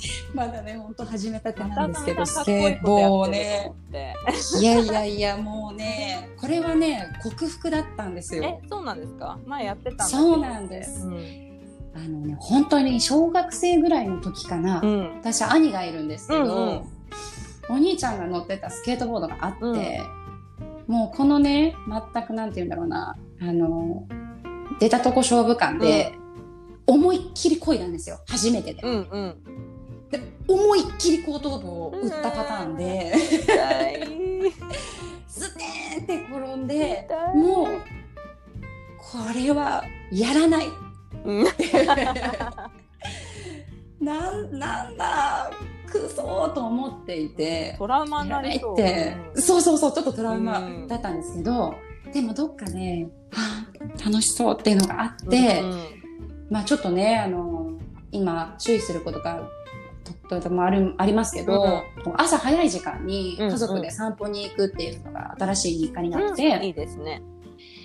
[0.35, 3.33] まだね、本当始めたてなんですけど、スケーことやトをって。
[3.33, 4.61] るとね。
[4.61, 8.45] いやいやいや、もうね、これはね、克服だったんですよ。
[8.45, 8.61] え。
[8.69, 9.39] そうなんですか？
[9.47, 11.07] 前やってたそうなんです。
[11.07, 11.15] うん、
[11.95, 15.15] あのね、本当に小学生ぐらいの時かな、うん。
[15.21, 16.83] 私兄がいるんですけど、うんうん。
[17.71, 20.03] お兄ちゃんが乗ってたスケートボードがあって、
[20.89, 21.75] もうこのね
[22.13, 24.05] 全くなんて言うんだろうなあの
[24.81, 26.13] 出たとこ勝負感で、
[26.87, 28.19] 思いっきり漕いだんですよ。
[28.27, 29.37] 初めてで,、うんうん
[30.13, 33.15] で思いっきり後頭部を打ったパターンで、
[35.27, 37.67] ステーンって転んでもう
[38.99, 40.67] これはやらない。
[41.25, 41.45] うん。
[44.01, 45.51] なんなんだ
[45.87, 47.77] くそーと思っていて。
[47.79, 48.75] トラウマになりそう。
[48.75, 50.89] って、うんそうそうそうちょっとトラウマうん。
[50.89, 51.75] だったんですけど、
[52.13, 53.65] でもどっかで、は
[54.01, 55.85] あ楽しそうっていうのがあって、うん。
[56.51, 57.79] まあちょっとねあの
[58.11, 59.49] 今注意することが
[60.29, 61.85] ととてもあるありますけど、
[62.17, 67.23] 朝早い時間に家族で散歩に行くっていうのが新しい日課になっうんいて、いですね。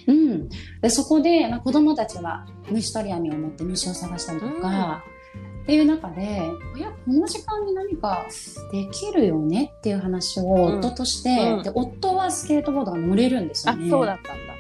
[0.07, 0.49] うん。
[0.81, 5.03] でそこで、まあ、子供たちは虫取り網を持って虫を探したりとか、
[5.63, 8.25] っていう中でいやこの時間に何か
[8.71, 13.89] できるよねっていう話を夫として、うんで夫はスケートボードが乗れるんですよあ、ね。
[13.89, 14.53] そうだったんだ。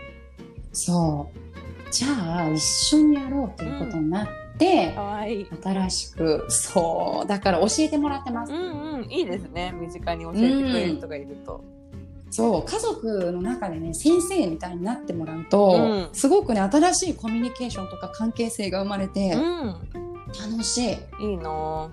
[0.73, 1.46] そう
[1.91, 4.27] じゃあ一緒にやろうということになっ
[4.57, 5.47] て、かわいい。
[5.63, 9.73] 新しくそうだから教えてもらってます、うんうん、いいですね。
[9.79, 11.63] 身近に教えてくれる人がいると。
[12.29, 16.15] そう家族の中でね先生みたいになってもらうと、うん。
[16.15, 19.75] すごくね新しいコミュニケーションとか関係性が生まれてうん、
[20.51, 21.89] 楽しい、いいな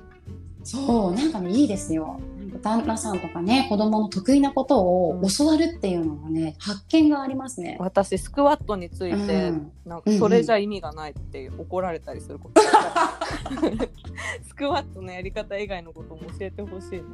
[0.64, 2.18] そうなんかねいいですよ
[2.62, 7.76] 旦那さんとかね、子供の得意なことを教わるっていうのはね、発見がありますね。
[7.80, 9.72] 私スクワットについて、うん。
[9.84, 12.60] なんかそれじゃ意味がないって怒られたりすること。
[14.46, 17.04] スクワットのやり方以外のことも教えてほしいな。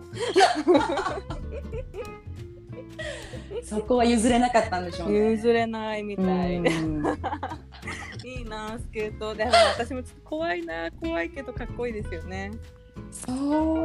[3.63, 5.31] そこは譲れなかったんでしょうね。
[5.33, 6.57] 譲れないみたい。
[8.25, 9.35] いいなスケート。
[9.35, 12.51] でも私もちょっと怖いな怖いけどかっこいいですよね、
[13.11, 13.33] そ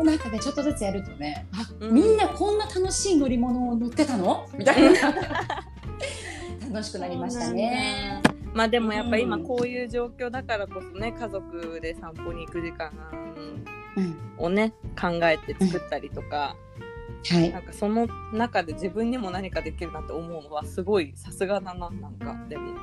[0.01, 4.47] う、なんかね、ちょっとずつやるとね、あ、うみんなこんな楽しい乗り物を乗ってたの？
[4.57, 5.11] みたいな。
[6.72, 8.22] 楽しくなりましたね。
[8.53, 12.91] まあでもやっぱ今うんこういう状況だからこそね家族で散歩に行く時間
[13.97, 14.16] うん。
[14.38, 16.55] をね考えて作ったりとか、
[17.30, 17.59] はいな。
[17.59, 22.74] んかその中で自分にも何かできるなって思うのはすごいさすがだななんかでも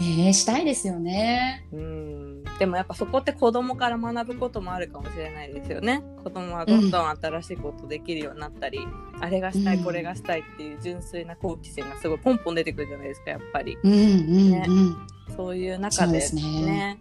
[0.00, 1.66] ねえしたいですよね。
[1.72, 2.44] うん。
[2.58, 6.02] でもやっぱそこって子供から学ぶこともあるかもしれないですよね。
[6.24, 8.80] 子供はどんどん新しいことできるようになったり、
[9.20, 9.84] あれがしたいうん。
[9.84, 13.76] これがしたいっていう純粋な好奇心がすごいポンポン出てくるじゃないですかやっぱり。
[13.82, 14.96] うんうんねうん。
[15.36, 16.62] そういう中でね。
[16.64, 16.98] ね。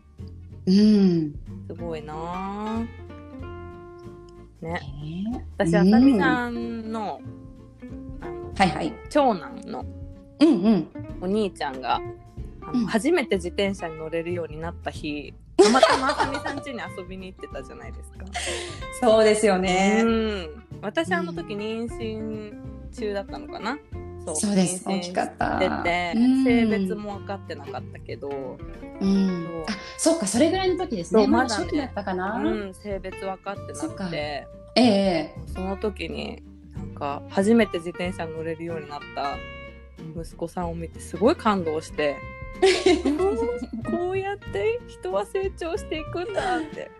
[0.68, 1.36] うん。
[1.68, 2.80] すごいなぁ
[4.62, 4.74] ね。
[4.74, 7.22] ね私あさみさんの,、
[8.22, 8.93] あのはいはい。
[9.10, 9.86] 長男の
[10.41, 10.88] うんうん。
[11.22, 12.02] お兄ちゃんが
[12.70, 18.26] あの、うん初めて自転車に乗れるようになった日 たまたまあさみさん家に遊びに行ってたじゃないですか。
[19.01, 20.03] そうですようね。
[20.03, 20.47] ん、
[20.82, 22.53] 私あの時妊娠
[22.93, 23.78] 中だったのかな、
[24.26, 24.88] そうそうです。
[24.88, 25.59] 妊娠大きかった。
[25.59, 26.13] して
[26.45, 28.57] 性別も分かってなかったけど、
[29.01, 29.63] うん。
[29.67, 31.22] あ、そっか、それぐらいの時ですね。
[31.24, 32.36] そうまだ初期だったかな？
[32.38, 36.41] うん、性別分かってなくてええその時に
[36.74, 39.36] なんか初めて自転車に乗れるようになった
[40.17, 42.15] 息子さんを見てすごい感動して
[43.89, 46.91] こうやって人は成長していくんだって。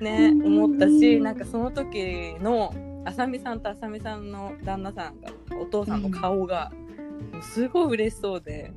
[0.00, 0.46] ねうん。
[0.64, 2.74] 思ったしなんかその時の
[3.04, 5.30] あさみさんとあさみさんの旦那さんが
[5.60, 6.72] お父さんの顔が
[7.40, 8.72] すごい嬉しそうで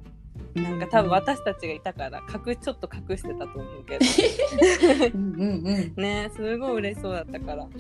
[0.56, 4.06] なんか多分私たちがいたから隠ちょっと隠してたと思うけど
[5.14, 7.80] うんうんねすごい嬉しそうだったからなんか、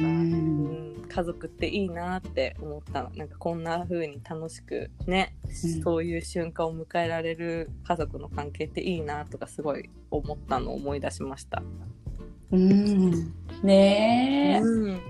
[0.00, 0.32] うん。
[0.34, 0.36] う
[0.66, 0.80] ん
[1.10, 5.50] 家族っていいなって思ったのなんかこんな風に楽しくね、うん
[5.82, 11.60] そういう瞬間を迎えられる家族の関係っていいなとかすごい思ったのを思い出しました。
[12.52, 13.10] うん。
[13.64, 15.00] ねうんえ、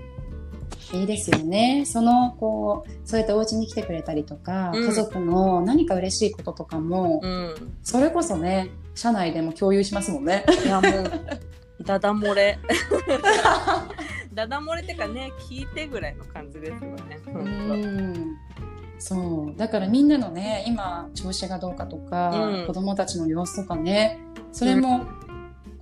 [0.93, 1.83] いいですよね。
[1.85, 10.45] その、こう、そうやってお家に来てくれたりとか、うん家族の何か嬉しいこととかも、うん、それこそね、社内でも共有しますもんね。
[10.65, 11.11] いやもう
[11.83, 12.59] ダダ漏れ
[14.33, 17.19] ダダ漏れってかね聞いてぐらいの感じですよね。
[17.27, 17.43] うほん
[18.13, 18.37] ん
[18.99, 19.57] そう。
[19.57, 24.19] だからみんなのね、今、調子がどうかとか、うん子供たちの様子とかね、
[24.51, 25.05] それも、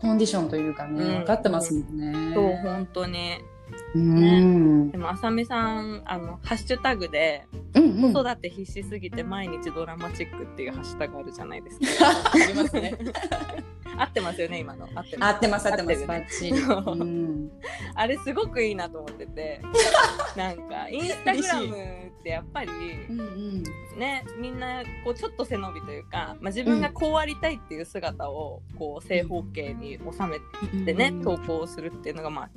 [0.01, 2.33] コンディションというかね、うん分かってますもんね。
[2.33, 3.39] とそう本当に
[3.95, 4.91] うん。
[4.91, 8.13] でもあさみさんあのハッシュタグでうんうん。
[8.13, 12.09] 子育て必死すぎて毎日ドラマチックっていうハッシュタグあるじゃないですか。
[12.33, 12.97] ありますね。
[13.97, 16.51] 合ってますよね今の合って合ってます、合ってます、合バッチリ。
[16.61, 17.51] うん。
[17.95, 19.61] あれすごくいいなと思ってて
[20.35, 22.69] なんかインスタグラムってやっぱり
[23.09, 23.63] うんうん。
[23.97, 30.39] ねみんなこうちょっと背伸びというか、まあ、自分がこうありたいっていう姿をこう正方形に収め
[30.85, 32.49] てね、投稿するっていうのがまあ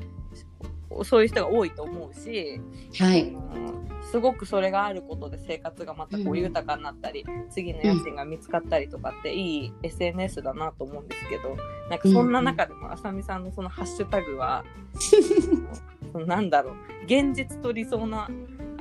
[1.04, 2.60] そういう人が多いと思うし、
[2.98, 3.22] はい。
[3.22, 3.72] うん
[4.10, 11.56] すごくそれがあることで生活がまたこううん豊かになったり、次の家賃が見つかったりとかっていい SNS だなと思うんですけど
[11.88, 14.64] なんかそんな中でもあさみさんのそのハッシュタグは
[16.12, 16.74] そのなんだろう
[17.04, 18.26] 現実と理想の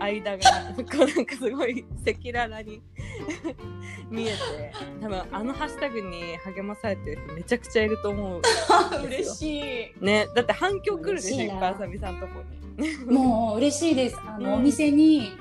[0.01, 0.39] 間が
[0.77, 2.81] こうなんかすごい赤裸々に
[4.09, 4.37] 見えて
[5.01, 8.41] 多分あのハッシュタグに励まされてる人めちゃくちゃいると思う
[9.05, 10.03] 嬉しい。
[10.03, 12.61] ねだって反響来るでしょいっぱいあさみさんとこに。
[13.13, 14.17] もう嬉しいです。
[14.25, 15.33] あの、うんお店に、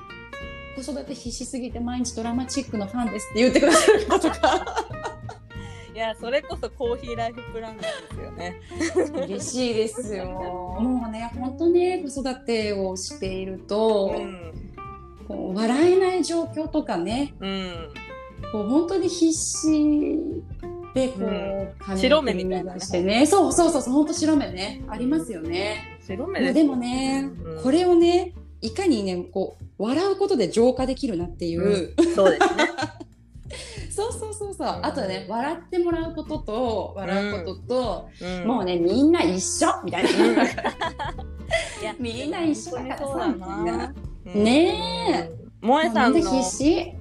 [0.77, 5.20] 子育て必死すぎて毎日ドラマチックのファンですって言ってくださる方とか。
[5.95, 8.61] いやそれこそコーヒーライフプランナーですよね。
[9.27, 10.27] 嬉しいですよ。
[10.81, 14.53] もうね、本当ね、子育てをしていると、うん。
[15.27, 17.89] こう笑えない状況とかね、うん。
[18.53, 20.19] こう本当に必死
[20.95, 21.69] でこう、うん。
[21.79, 25.99] 感白目みたいなねしてね、そうそうそうそう、本当白目ね、ありますよね。
[26.07, 27.63] 白目ですでもね、うん。
[27.63, 32.71] これをね、いかにね、こう笑うことで浄化できるなっていう、そうですね。
[33.91, 40.11] そうそうそうそう、うんあとね、笑ってもらうことと笑うことと、うんもうね、みんな一緒みたいな。
[41.83, 43.95] やみんな一緒だからさな。
[44.25, 45.41] ねえ。
[45.63, 46.27] 萌えさんのこ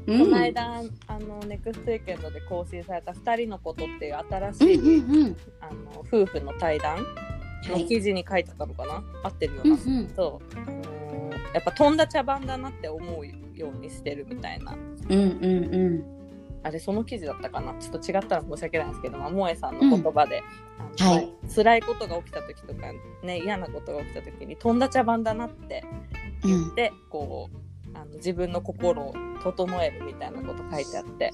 [0.05, 5.37] の間あのネクストウィーケンドで更新された二人のことっていう新しうんい、うんうん。
[5.61, 7.01] あの夫婦の対談は
[7.77, 7.81] い。
[7.83, 9.75] の記事に書いてたのかな、合ってるような？
[9.75, 10.09] うんうん。
[10.15, 13.25] そう、あのーやっぱ飛んだ茶番だなって思う
[13.57, 14.75] ようにしてるみたいな
[15.09, 15.43] うんうん
[15.73, 16.18] うん。
[16.61, 17.73] あれその記事だったかな？
[17.75, 20.43] ちょっと違ったら申し訳ないんですけど、まあ、萌えさんの言葉で、
[20.77, 22.93] あのはい辛いことが起きた時とか
[23.23, 25.83] ね嫌なことが起きた時に飛んだ茶番だなって
[26.43, 26.75] うん。
[26.75, 31.31] でこうあの自分の心を整えるみたいなこと書いてあって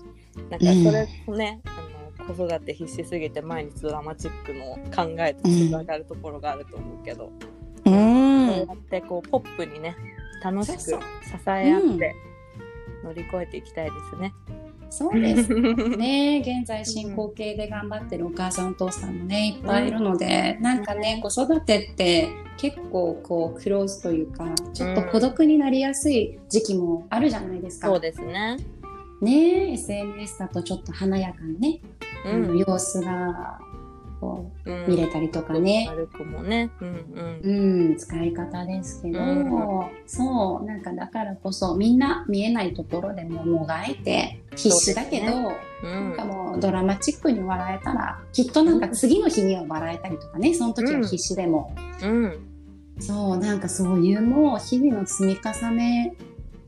[0.49, 7.30] なんかそれもね、あの子育て必死すぎて毎日ドラマチックの考えとつながるところがあると思うけど、う。
[7.86, 9.95] そうんやってこうポップにね
[10.43, 10.95] 楽しく支
[11.47, 12.15] え合って
[13.03, 14.34] 乗り越えていきたいですね。
[14.44, 14.44] そう
[15.19, 15.53] です。
[15.53, 27.88] ね 現在進行形で頑張ってるお母さんお父さんもねいっぱいいるので、なんかね子育てって結構こうクローズというかちょっと孤独になりやすい時期もあるじゃないですか。
[27.88, 28.57] そうですね。
[29.21, 31.79] ね SNS だとちょっと華やかにね、
[32.25, 33.59] うん、様子が
[34.20, 36.70] こううん見れたりとかね、歩くもね。
[36.82, 39.45] うんうん、使い方ですけど、うん
[40.05, 45.45] そうなんかだからこそみんな見えないところでももがいて必死だけど、うん。
[45.45, 52.47] うなんんかもうドラマチックに笑えたらきっとなんか次の日には笑えたりとかねその時は必死でも、うん。
[52.99, 56.16] そうなんかそういうもう日々の積み重ね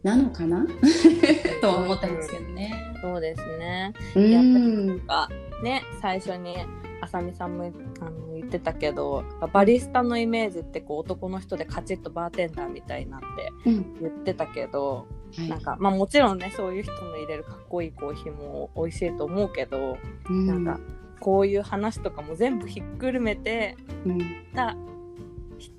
[0.03, 0.65] なのかな？
[1.61, 2.73] とは思ったんですけどね。
[3.01, 3.93] そうですね。
[4.15, 5.29] うん、あ
[5.63, 6.55] ね最初に
[7.01, 9.23] あさみさんもあの言ってたけど
[9.53, 13.19] バリスタのイメージってこう男の人でカチッとバーテンダーみたいなっ
[13.63, 19.97] てうん言ってたけどはいなんかまあもちろんねそういう人の入れるかっこいいコーヒーも美味しいと思うけど、
[20.29, 20.47] うん。
[20.47, 20.79] なんか
[21.19, 23.75] こういう話とかも全部ひっくるめて
[24.05, 24.19] うん。
[24.53, 24.75] た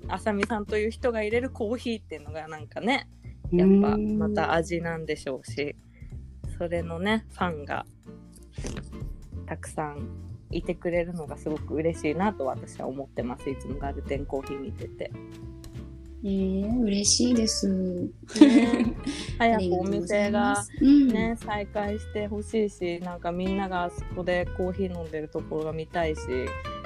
[0.07, 3.07] あさみさんという人が入れるコーヒーっていうのがなんかね
[3.51, 5.75] やっぱまた味なんでしょうし
[6.57, 7.85] それのねファンが
[9.45, 10.07] たくさん
[10.51, 13.49] いてくれるのがすごく嬉しいなと私は思ってます。
[13.49, 15.11] いつもガルテンコーヒー見てて。
[16.21, 17.69] えー、嬉しいです。
[17.69, 18.09] ね。
[19.37, 26.21] 早くお店がいます、うん、ね、再開してほしいしなんかみんながあそこでコーヒー飲んでるところが見たいし、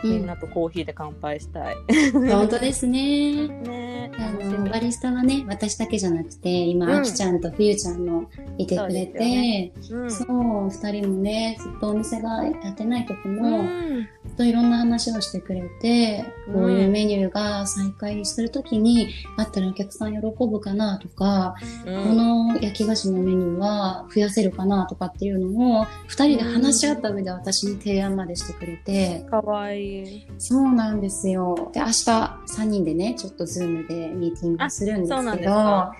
[0.04, 1.76] みんなとコーヒーで乾杯したい。
[2.14, 3.48] うん、本当ですね。
[3.48, 4.12] ね。
[4.18, 6.96] あのバリスタはね私だけじゃなくて今、うん。
[6.98, 10.12] あきちゃんとふゆちゃんもいてくれてうん。
[10.12, 14.08] そう,、二人もねずっとお店がやってない時も、うん。
[14.26, 16.54] ずっといろんな話をしてくれて、うん。
[16.54, 22.04] こういうメニューが再開する時にあったらお客さん喜ぶかなとか、うん。
[22.04, 29.93] この焼き菓子のメニューは増やせるかなとかっていうのを二人で話し合った上で私に提案までしてくれて、かわいい。
[30.38, 31.72] そうなんですよ。
[31.74, 35.96] で、明日3人でね、ちょっとズームでミーティングするんですけど、は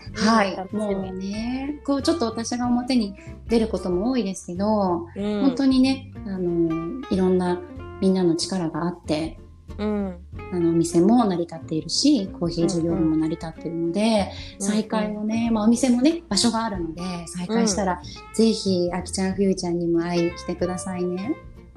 [0.72, 0.76] い。
[0.76, 3.16] もうね、こうちょっと私が表に
[3.48, 5.42] 出ることも多いですけど、うん。
[5.42, 7.62] 本当にね、あの、いろんな
[8.02, 9.40] みんなの力があって、
[9.78, 10.18] うん。
[10.52, 18.02] あの、お店も成り立っているし、コーヒー事業も成り立っているので、再開をね、まあお店もね、場所があるので、再開したら、
[18.34, 21.36] ぜひ、あきちゃん、ふゆちゃんにも会いに来てくださいね。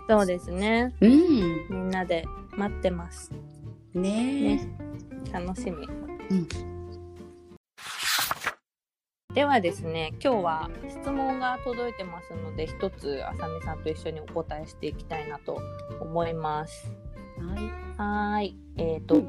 [0.09, 0.95] そうですね。
[1.01, 1.11] うん。
[1.69, 2.25] みんなで
[2.57, 3.33] 待ってます。
[3.95, 4.69] ねね
[5.33, 5.87] 楽しみ。
[6.31, 6.49] うん
[9.35, 15.61] ではですね、今日は質問が届いてますので、一つあさみさんと一緒にお答えしていきたいなと
[16.01, 16.91] 思います。
[17.39, 17.65] はい。
[17.99, 18.57] はーい。
[18.79, 19.29] えっ、と、うん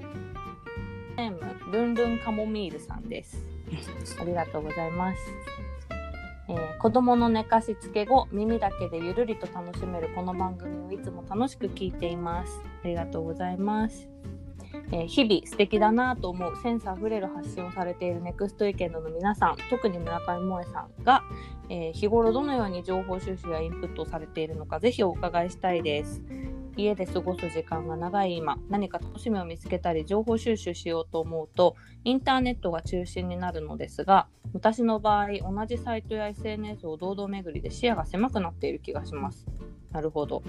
[1.18, 3.44] ネーム、ルンルンカモミールさんです。
[4.22, 5.20] ありがとうございます。
[6.50, 12.62] えー子供の寝かしつけ後、耳だけでゆるりと楽しめるこの番組をいつも楽しく聞いています。
[12.84, 14.08] ありがとうございます。
[14.92, 21.24] えー日々素敵だなと思うセンスあふれる発信をされているネクストウィーケンドの皆さん特に村上萌さんが、
[21.70, 26.22] えー日頃どのように情報収集やインプットをされているのかぜひお伺いしたいです
[26.78, 28.38] 家で過ごす時間が長い。
[28.38, 39.46] 今何か楽しみを見つけたり情報収集しようと思うとインターネットが中心になるのですが私の場合同じサイトや SNS を堂々巡りで視野が狭くなっている気がします。
[39.92, 40.44] なるほど。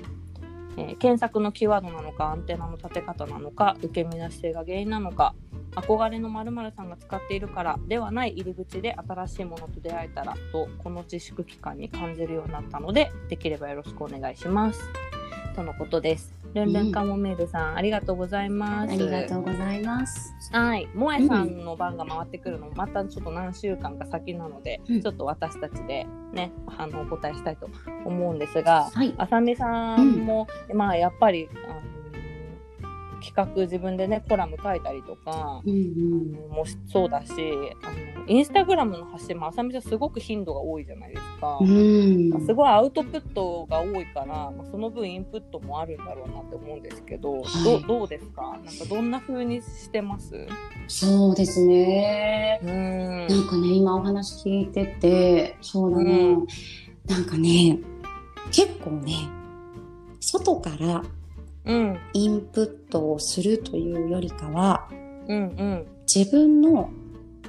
[0.76, 5.35] え検索のキーワードなのかアンテナの立て方なのか受け身な姿勢が原因なのか
[5.74, 14.81] 憧れの〇〇さんが使っているからではない入り口で新しいものと出会えたらとこの自粛期間に感じるようになったのでできればよろしくお願いします。
[15.59, 16.32] とのことです。
[16.54, 18.92] ルンルンカモメールさん、ありがとうございます。
[18.92, 20.32] ありがとうございます。
[20.52, 25.02] はい、萌えさんの番が回ってくるのもまたちょっと何週間か先なので、うん。
[25.02, 27.68] ちょっと私たちでねあのお答えしたいと
[28.04, 29.12] 思うんですが、はい。
[29.18, 31.97] あさみさんも、まあやっぱりあの
[33.23, 36.33] 企画自分でねコラム書いたりとか、うんうん。
[36.51, 37.33] もそうだし
[37.83, 41.59] あのインスタグラムの発信もあさみちゃんすごく頻度が多いじゃないですか。
[41.61, 42.31] うん。
[42.31, 47.64] まあすごいアウトプットが多いから、まあ、その分インプットもあるんだろうなって思うんですけど、はい。
[47.64, 48.59] どうどうですか？
[48.64, 50.47] なんかどんな風にしてます？
[50.87, 52.61] そうですね。
[52.62, 53.27] うん。
[53.27, 56.47] なんかね、今お話聞いてて、そうだね、うん。
[57.07, 57.79] なんかね、
[58.51, 59.14] 結構ね、
[60.21, 61.03] 外から
[61.69, 61.99] うん。
[62.14, 64.89] インプットをするというよりかは、
[65.29, 65.87] うんうん。
[66.12, 66.91] 自分の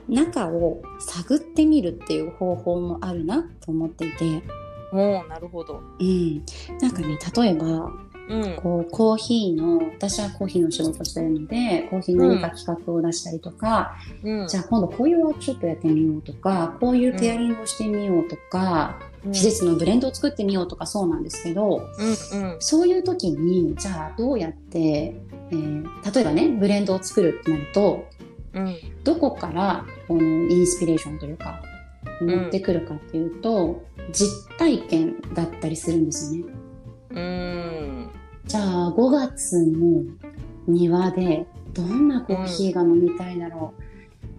[0.07, 4.43] 中を探ってみるっていう方法もあるなと思っていて、
[4.91, 5.81] もうなるほど。
[5.99, 6.43] うん。
[6.81, 7.91] なんかね、例えば、
[8.29, 8.55] うん。
[8.61, 14.47] こう、コーヒーの、私はコーヒーの仕事してるので、コーヒーの何か企画を出したりとか、うん。
[14.47, 19.31] じゃあ今度こういうワークショップやってみようとか、こういうペアリングをしてみようとか、うん。
[19.31, 21.87] 季節のブレンドを作ってみようとかそうなんですけど、
[22.33, 22.57] うんうん。
[22.59, 28.05] そういう時に、じゃあどうやって、えー例えばね、ブレンドを作るってなると、
[28.53, 28.75] うん。
[29.03, 31.61] どこからこのインスピレーションというか、
[32.21, 36.53] 持ってくるかっていうと、実体験だったりするんですよね。
[37.11, 38.09] うん。
[38.45, 40.03] じゃあ5月の
[40.67, 43.73] 庭でどんなコーヒーが飲みたいだろ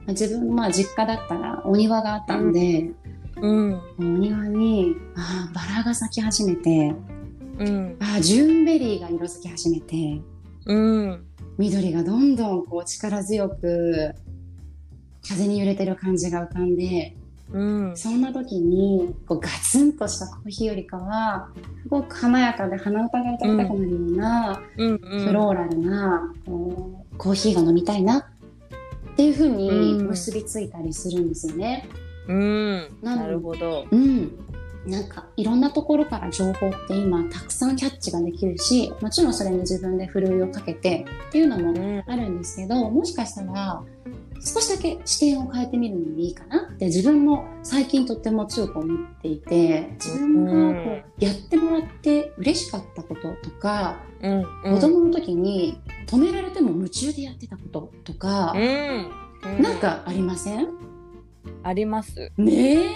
[0.07, 0.11] う。
[0.11, 2.91] 自分、まあ実家だったらお庭があったんで、
[3.41, 3.81] うん。
[3.99, 6.95] お庭に、ああ、バラが咲き始めて、
[7.59, 7.97] うん。
[8.01, 10.21] ああ、ジューンベリーが色づき始めて、
[10.67, 11.25] うん。
[11.59, 14.15] 緑がどんどんこう力強く
[15.29, 17.17] 風に揺れてる感じが浮かんで、
[17.53, 17.97] うん。
[17.97, 21.49] そんな時にこうガツンとしたコーヒーよりかは、
[21.83, 24.99] すごく華やかで鼻歌が歌いたくなるような、うん。
[24.99, 28.25] フローラルなこうコーヒーが飲みたいなっ
[29.17, 30.07] ていう風にうん。
[30.09, 31.89] 結びついたりするんですよね。
[32.05, 32.10] うん
[33.03, 33.87] なのなるほど。
[33.91, 34.39] うん。
[34.87, 42.03] なんかいろんなところから情報って今たくさんキャッチができるし、もちろんそれに自分でふるいをかけてっていうのもうん。
[42.07, 43.83] あるんですけど、もしかしたら
[44.43, 46.63] 少しだけ視点を変えてみるのもいいかな。
[46.63, 59.63] って自分も最近とっても強く思っていて、自分がこうやってもらって嬉しかったこととか、うん子供の時に止められても夢中でやってたこととか、うん。
[59.63, 60.69] なんかありません？
[61.63, 62.33] あります。
[62.37, 62.87] ねえ。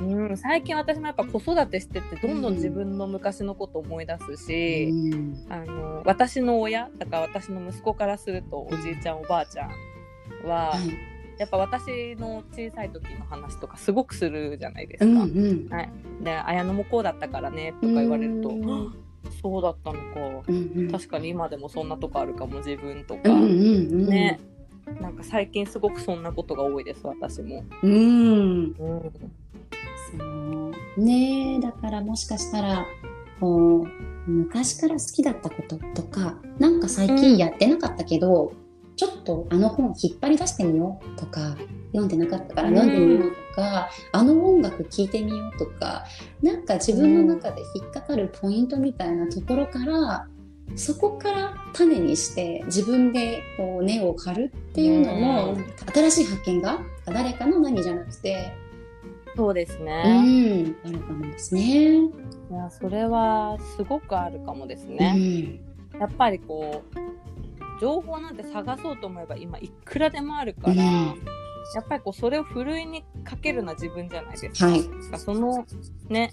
[0.00, 11.12] うん、最近私もやっぱ子育てしててどんどん自分の昔のこと思い出すし、うんあの私の親だから私の息子からするとおじいちゃんおばあちゃんは、はい。
[11.38, 15.24] やっぱ私の小さい時の話とかすごくするじゃないですうんか。
[15.24, 15.68] うん。
[15.70, 15.90] はい、
[16.22, 18.92] で綾乃もこうだったからねとか言われるとうんあ
[19.40, 20.90] そうだったのかうんうん。
[20.90, 24.06] 確かに今でもそんなとこあるかも自分とか、うんうんうん。
[24.06, 24.40] ね
[25.00, 27.64] なんか最近すごくそんなことが多いです私も。
[27.82, 27.92] うん。
[27.92, 29.12] うん
[30.18, 30.24] そ
[30.98, 31.00] う。
[31.00, 32.86] ねえ、だからもしかしたら、
[33.40, 33.86] こ
[34.26, 38.52] う、昔から好きだったこととか、なんか最近やってなかったけど、
[38.94, 41.56] ちょっとあの本引っ張り出してみようとか、
[41.92, 46.04] 読んでなかったから読んでみようとか、あの音楽聴いてみようとか、
[46.42, 50.28] なんか自分の中で引っかかるポイントみたいなところから、
[50.76, 58.52] そこから種にして自分でこう根を張るっていうのも、うん新しい発見が誰かの何じゃなくて、
[59.36, 61.96] そうですうね、ん、あるかもですね。
[61.96, 62.10] い
[62.50, 65.12] やそれはすごくあるかもですうね。
[65.12, 65.60] ん、
[65.98, 71.22] やっぱりこう情報なんて探そうと思えば今いくらでもあるから、うん
[71.74, 74.66] やっぱりこうそれをふるいにかけるのは自分じゃないですか。
[74.66, 74.82] はい。
[75.16, 75.64] その
[76.08, 76.32] ね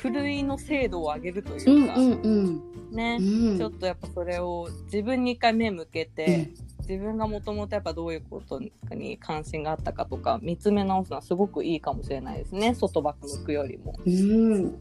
[0.00, 3.58] ふるいの精度を上げるとういうか、んうんうんね、うん。
[3.58, 13.94] ちょっとやっぱそれを自分に一回目向けて、自分がもともとやっぱどういうことに関心があったかとか見つめ直すのはすごくいいかもしれないですね外ばっか向くよりも。
[14.06, 14.12] うん。
[14.12, 14.62] うん。
[14.62, 14.74] うん、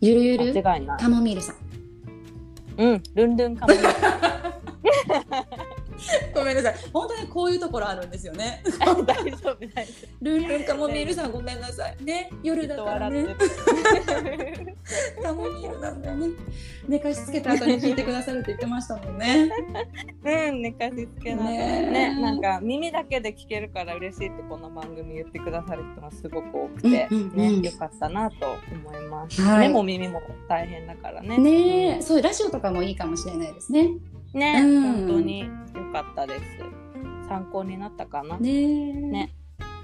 [0.00, 0.54] ゆるゆる？
[0.54, 1.00] 間違いない。
[1.00, 1.56] カモミールさん。
[2.78, 3.74] うん、ルンルンかも。
[3.74, 3.80] ご
[6.48, 6.74] めんなさい。
[6.92, 8.62] 本当にこういうところあるんですよね。
[8.78, 9.58] 大丈夫大丈夫。
[10.22, 12.04] ルンルンカモミールさんごめんなさい。
[12.04, 14.76] ね、夜だから笑っね。
[15.22, 16.28] カモミールなんだよね。
[16.88, 19.50] 寝かしつけた後に聞いてくださるって言ってましたもんね。
[20.24, 29.42] うん、寝かしつけなねねなんか耳だけで聞けるから嬉しいってこの番組言ってくださる人がすごく多くて、ね、よかったなと思います。
[29.42, 31.38] はい目も耳も大変だからね。
[31.38, 33.90] ねえ、そうラジオとかもいいかもしれないですね。
[34.38, 35.48] ね、うん本当によ
[35.92, 36.42] かったです。
[37.28, 38.38] 参考になったかな。
[38.38, 38.92] ねえ。
[38.92, 39.34] ね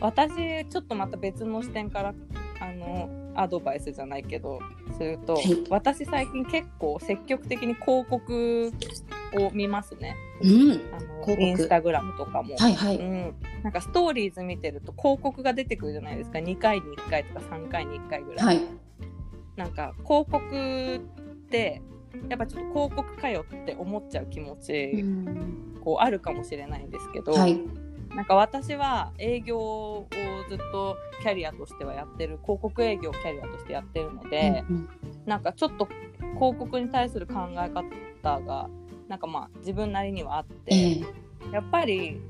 [0.00, 2.14] 私ちょっとまた別の視点から
[2.60, 4.60] あのアドバイスじゃないけど
[4.96, 8.72] すると、はい私最近結構積極的に広告
[9.34, 10.16] を見ますね。
[10.42, 10.80] うん。
[10.92, 12.56] あのインスタグラムとかも。
[12.56, 12.96] はいはい。
[12.96, 18.60] うん、なんかストーリーズ見てると広告が出てくるじゃないですか2回に1回とか3回に1回ぐらい、はい。
[19.56, 21.00] なんか広告っ
[21.50, 21.82] て
[22.28, 25.80] やっぱちょっと広告かよって思っちゃう気持ち、うん。
[25.84, 27.60] こうあるかもしれないんですけど、はい。
[28.14, 30.08] なんか私は営業を
[30.48, 34.88] ずっとキャリアとしてはやってる広告営業をキャリアとしてやってるので、うん
[35.26, 35.88] なんかちょっと
[36.34, 38.68] 広告に対する考え方が
[39.08, 41.02] なんかまあ自分なりにはあって、ええ。
[41.52, 42.20] やっぱり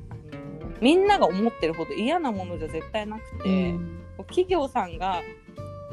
[0.81, 4.01] みんなが思ってるほど嫌なものじゃ絶対なくて、うん。
[4.29, 5.23] 企業さんが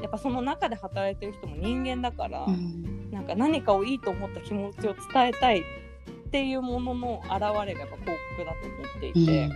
[0.01, 5.63] やっぱその中で働いてる人も人間だから、うんなんか何かをいいと思った気持ちを伝えたいっ
[6.31, 9.49] ていうものの表れがやっぱ広告だと思っていて、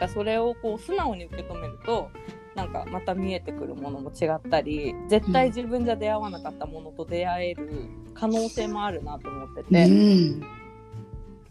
[0.00, 0.08] うん。
[0.08, 2.10] それをこう素直に受け止めると
[2.54, 10.40] なんかまた見えてくるものも違ったり絶対自分じゃ出会わなかったものと出会える可能性もあるなと思ってうて、ん。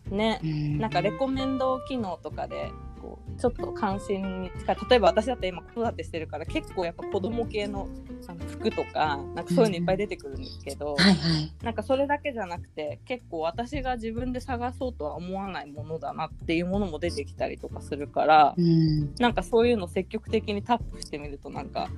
[0.09, 0.41] ね。
[0.43, 0.77] うん。
[0.77, 2.71] なんかレコメンド機能とかで
[3.07, 4.77] こうちょっと関心に近い。
[4.89, 7.87] 例えば私だって今子育てしてるから結構やっぱ子供系の
[8.27, 11.53] あの服とかなんかそういうのいっぱい出てくるんですけど、はいはい。
[11.63, 19.15] なんかそれだけじゃなくて結構私が自分で探そうとは思わないものだなっていうものも出てきたりとかするからうん。
[19.15, 21.89] なんかそういうの積極的にタップしてみるとなんか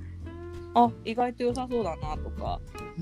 [0.76, 2.60] あ意外と良さそうだなとか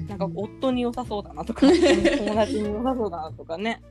[0.08, 3.82] なんか夫に良さそうだなとか 友達に良さそうだなとかね。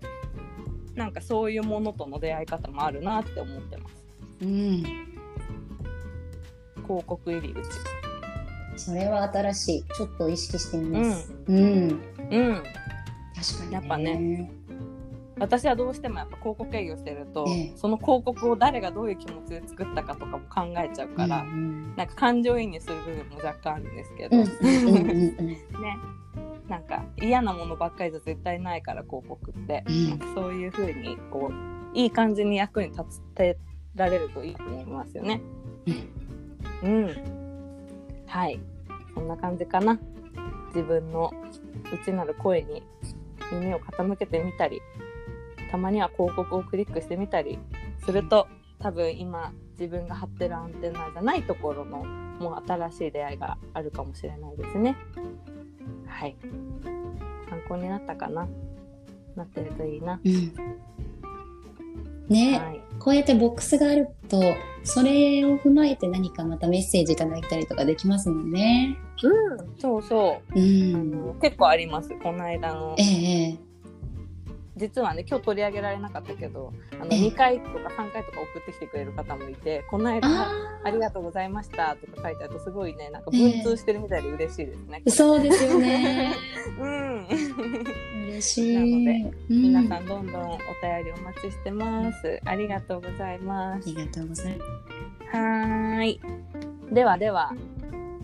[0.96, 4.05] なんかそういうものとの出会い方もあるなって思ってます
[4.42, 4.82] うん。
[6.82, 7.62] 広告入り口
[8.76, 9.84] それは新しい。
[9.94, 11.32] ちょっと意識してみます。
[11.46, 12.00] うん。
[12.30, 12.62] うん
[13.34, 13.72] 確かに、ね。
[13.72, 14.50] やっぱね。
[15.38, 25.48] 私はどうしてもやっぱ広告営業してると、ええその広告を誰がどういう気持ちで作ったかとかも考えちゃうから、うんなんか感情移入する部分も若干あるんですけど、うんうんうんうんうん。
[25.82, 25.98] ね
[26.68, 33.58] なんか嫌なものばっかりじゃ絶対ないから広告って、うんそういう風にこういい感じに役に立て
[33.96, 35.40] られるといいと思いますよね。
[36.82, 37.10] うん、
[38.26, 38.60] はい
[39.14, 39.98] そんな感じかな
[40.68, 41.32] 自分の
[41.92, 42.82] 内なる声に
[43.50, 44.80] 耳を傾けてみたり
[45.70, 47.58] たまには広告をクリックしてみたり
[48.04, 48.46] すると
[48.78, 54.96] 多分今自分が張ってるアンテナじゃないところのもう新しい出会いがあるかもしれないですね。
[56.06, 56.36] はい。
[57.48, 58.46] 参考になったかな
[59.34, 60.20] なってるといいな。
[60.24, 60.52] うん
[62.28, 62.80] ね、はい。
[62.98, 64.40] こうやってボックスがあると、
[64.84, 68.96] それを踏まえて何かまたメッセージいただいたりとかできますもんね。
[69.22, 69.80] うん。
[69.80, 70.58] そうそう。
[70.58, 71.10] うあん。
[71.10, 72.10] の結構あります。
[72.22, 73.02] この間のえ。
[73.02, 73.58] え
[74.76, 85.02] 実はね、今日取り上げられなかったけど、あのええ2回とか3回とか送ってきてくれる方もいて、この間あありがとうございましたとか書いてあるとすごいね、なんか文通してるみたいで嬉しいですね。
[85.06, 86.34] あ、そうですよね。
[86.78, 87.26] うん。
[88.28, 88.74] 嬉しい。
[88.74, 92.40] なのうん皆さんどんどんお便りお待ちしてます。
[92.44, 93.92] ありがとうございますあ。
[93.92, 94.64] りがとうございま
[95.32, 95.36] す。
[95.36, 96.20] はーい。
[96.92, 97.52] ではでは、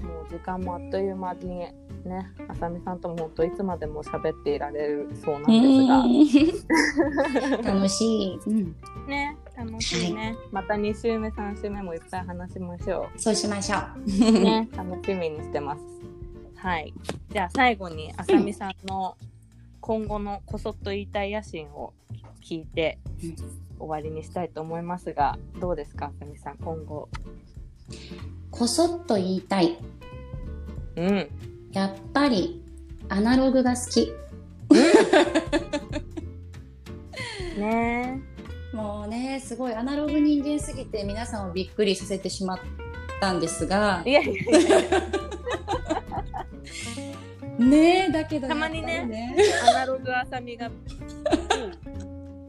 [0.03, 1.67] もう時間もあっという間に
[2.05, 8.41] ね、あさみさんとも本当いつまでも喋っていられるそうなんですが、 楽しい。
[8.47, 8.77] うん。
[9.07, 10.37] ね、楽しいね。
[10.51, 14.29] また2週目、3週目もいっぱい話しましょそうしましょう。
[14.29, 14.33] う。
[14.33, 15.83] ね、 楽しみにしてます。
[16.57, 16.93] はい。
[17.31, 19.17] じゃあ最後にあさみさんの
[19.81, 21.93] 今後のこそっと言いたい野心を
[22.41, 27.09] 聞いてうん終わりにしたいと思いますが、どうですか、あさみさん、今後。
[28.51, 29.77] こそっと言いたい。
[30.97, 31.29] うん。
[31.73, 32.63] やっぱり、
[33.09, 34.13] アナログが好き。
[37.59, 38.21] ね
[38.73, 42.59] もうね、すごいアナログ人間すぎて皆さんをびっくりさせてしまっ
[43.21, 44.43] たんですがい、やいやいや。
[47.59, 49.37] ねだけどたまにねね
[49.69, 50.71] アナログあさみが、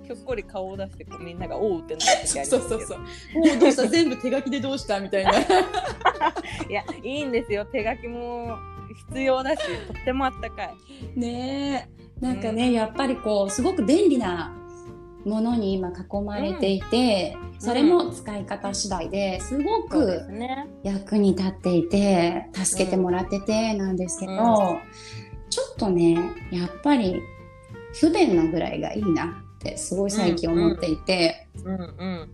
[0.05, 2.99] ひょっこり顔を出してこうみんなが「おう」ってなる時ありますけどそうそうそう。
[2.99, 3.05] も
[3.53, 3.85] うどうした？
[3.87, 5.01] 全部手書きでどうした？
[5.01, 5.31] みたいな。
[5.41, 5.45] い
[6.69, 8.57] やいいんですよ手書きも
[8.93, 11.19] 必要だしとってもあったかい。
[11.19, 11.89] ね
[12.21, 12.23] え。
[12.23, 14.55] なんかね、やっぱりこうすごく便利な
[15.25, 20.67] ものに今囲まれていて、それも使い方次第ですごくね。
[20.83, 24.39] 役に立っていて助けてもらっててなんですけど、うん。
[25.49, 26.17] ちょっとね
[26.51, 27.21] やっぱり
[27.93, 32.29] 不便なぐらいがいいなってすごい最近思っていて、うんうん。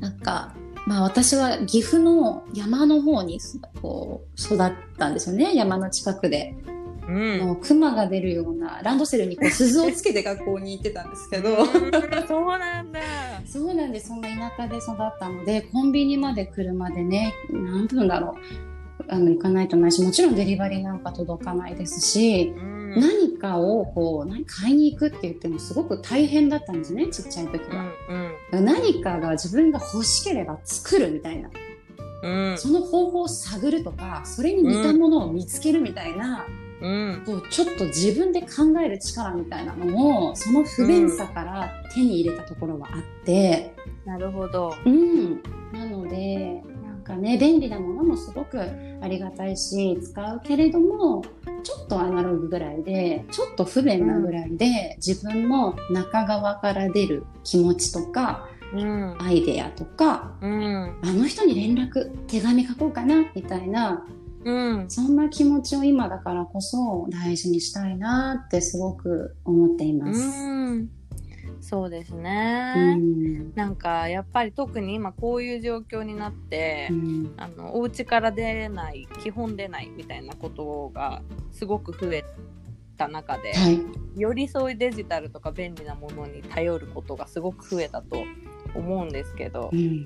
[0.00, 0.54] なんか
[0.86, 3.38] まあ私は岐阜の山の方に
[3.82, 5.54] こう育ったんですよね。
[5.54, 6.54] 山の近くで。
[7.08, 7.40] うん。
[7.40, 11.50] もう熊が出るようなランドセルにこう鈴をつけて学校に行ってたんですけど。
[11.50, 11.66] うん
[12.26, 13.00] そうなんだ。
[13.46, 14.08] そうなんです。
[14.08, 19.04] そんな田舎で育ったのでコンビニまで車でね何分だろう。
[19.08, 27.92] あの行かないとないしもちろんデリバリーなんか届かないですし、うん何かをこう何買いに行くって言ってもすごく大変だったんですねちっちゃい時うんは、
[28.52, 28.64] うん。
[28.64, 31.50] 何かが自分が欲しければ作るみたいな。
[32.22, 32.58] うん。
[32.58, 36.46] その方法を探るとかそれに似たものを見つけるみたいな、
[36.80, 37.22] うん。
[37.24, 38.48] こうちょっと自分で考
[38.84, 43.74] える力みたいなのをその不便さから手に入れたところはあって、
[44.04, 44.74] なるほど。
[44.84, 46.62] うん、なので
[47.00, 51.22] なんかね便利なものもすごくありがたいし使うけれども
[51.62, 59.16] ちょっとアナログぐらいでちょっと不便なぐらいで、自分の中側から出る気持ちとかうん。
[59.20, 60.98] アイデアとかうん。
[61.02, 64.06] あの人に連絡手紙書こうかなみたいな
[64.44, 64.90] うん。
[64.90, 70.20] そんな気持ちを今だからこそ大事にしたいなってすごく思っています。
[70.20, 70.99] うん
[71.70, 73.54] そうですうね、ん。
[73.54, 77.32] なんかやっぱり特に今こういう状況になって、うん。
[77.36, 82.24] あのお家から出ない基本出ないみたいなことがすごく増え
[82.96, 88.24] た中で、はい、よりそういうデジタルとか便利なものに頼ることがすごく増えたと
[88.74, 90.04] 思うんですけどうん。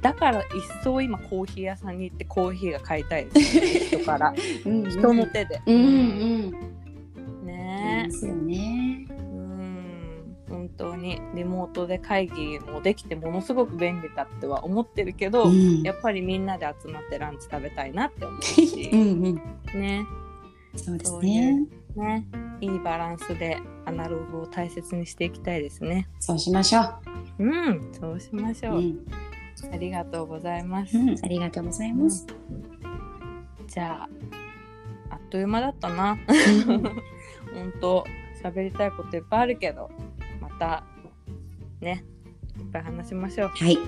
[0.00, 4.32] だから一層今コーヒー屋さんに行ってコーヒーが買いたいです、ね、人から。
[4.64, 4.90] うん。
[4.90, 5.60] 人の手で。
[5.66, 7.46] うんうん。
[7.46, 8.06] ね。
[8.08, 9.06] ですよね。
[10.50, 15.82] うん本当にリモートで会議もできてものすごく便利だっては思ってるけど、うん。
[15.82, 18.90] やっぱりみんなで集まってランチ食べたいなって思うし。
[18.92, 20.06] うんうん、ね。
[20.76, 21.66] そうですそういね。
[21.96, 22.26] ね
[22.60, 26.08] いいバランスでアナログを大切にしていきたいですね。
[26.20, 27.44] そうしましょう。
[27.44, 29.06] うんそうしましょう、うん、
[29.72, 32.26] ありがとうございます、うん、ありがとうございます。
[33.66, 34.08] じゃあ
[35.10, 36.18] あっという間だったな。
[37.54, 38.04] 本当
[38.42, 39.90] 喋りたいこといっぱいあるけど。
[40.17, 40.17] ま
[40.58, 40.84] た
[41.80, 42.04] ね
[42.58, 43.48] いっぱい話しましょう。
[43.48, 43.78] はい、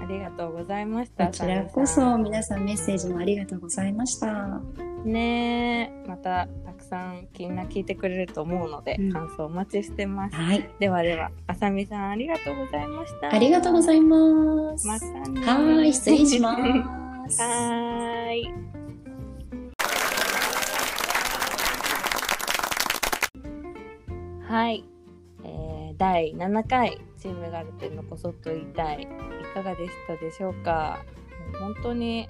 [0.00, 1.26] ありがとうございました。
[1.26, 4.60] こちらこそ皆さんメッセージもありがとうございました。
[5.04, 6.08] ねえ。
[6.08, 9.12] またたくさんみんな聞いてくれると思うので、うん。
[9.12, 10.36] 感想お待ちしてます。
[10.36, 13.32] はい、ではではあさみさんありがとうございました。
[13.32, 14.86] ありがとうございます。
[14.86, 15.40] またね。
[15.46, 16.62] はい、失礼します。
[17.42, 18.54] はーい。
[24.46, 29.02] はい、えー、第7回チームガルテンのこそっと言いたい。
[29.02, 29.06] い
[29.54, 31.04] かがでしたでしょうか？
[31.52, 32.28] もう本当に、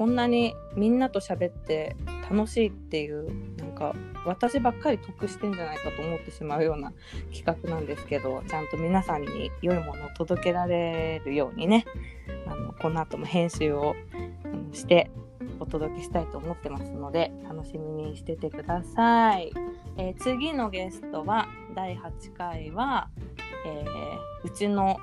[0.00, 1.94] こんなにみんなと喋って
[2.30, 3.28] 楽しいっていう
[3.58, 3.94] なんか
[4.24, 6.94] 私ばっかり得してんじゃないかと思ってしまうような
[7.30, 11.84] 企画なんですけどちゃんと皆さんに良いものを届けられるようにね。
[12.46, 13.94] あのこの後も編集を
[14.72, 15.10] して
[15.58, 19.52] お届けしたいと思ってますので楽しみにしててください、
[19.98, 23.10] えー次のゲストは第8回は、
[23.66, 24.96] えーうちの、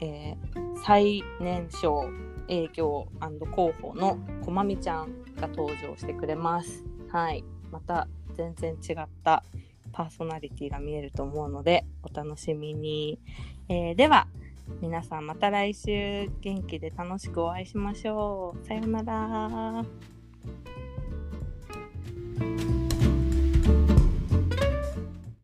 [0.00, 2.08] えー最年少
[2.50, 3.06] 営業
[3.52, 6.84] 広報のこまみちゃんが登場してくれます。
[7.08, 9.44] はい、また全然違った
[9.92, 13.18] パーソナリティが見えると思うのでお楽しみに。
[13.68, 14.26] えー、では
[14.80, 18.66] 皆さんまた来週元気で楽しくお会いしましょう。
[18.66, 19.84] さようなら。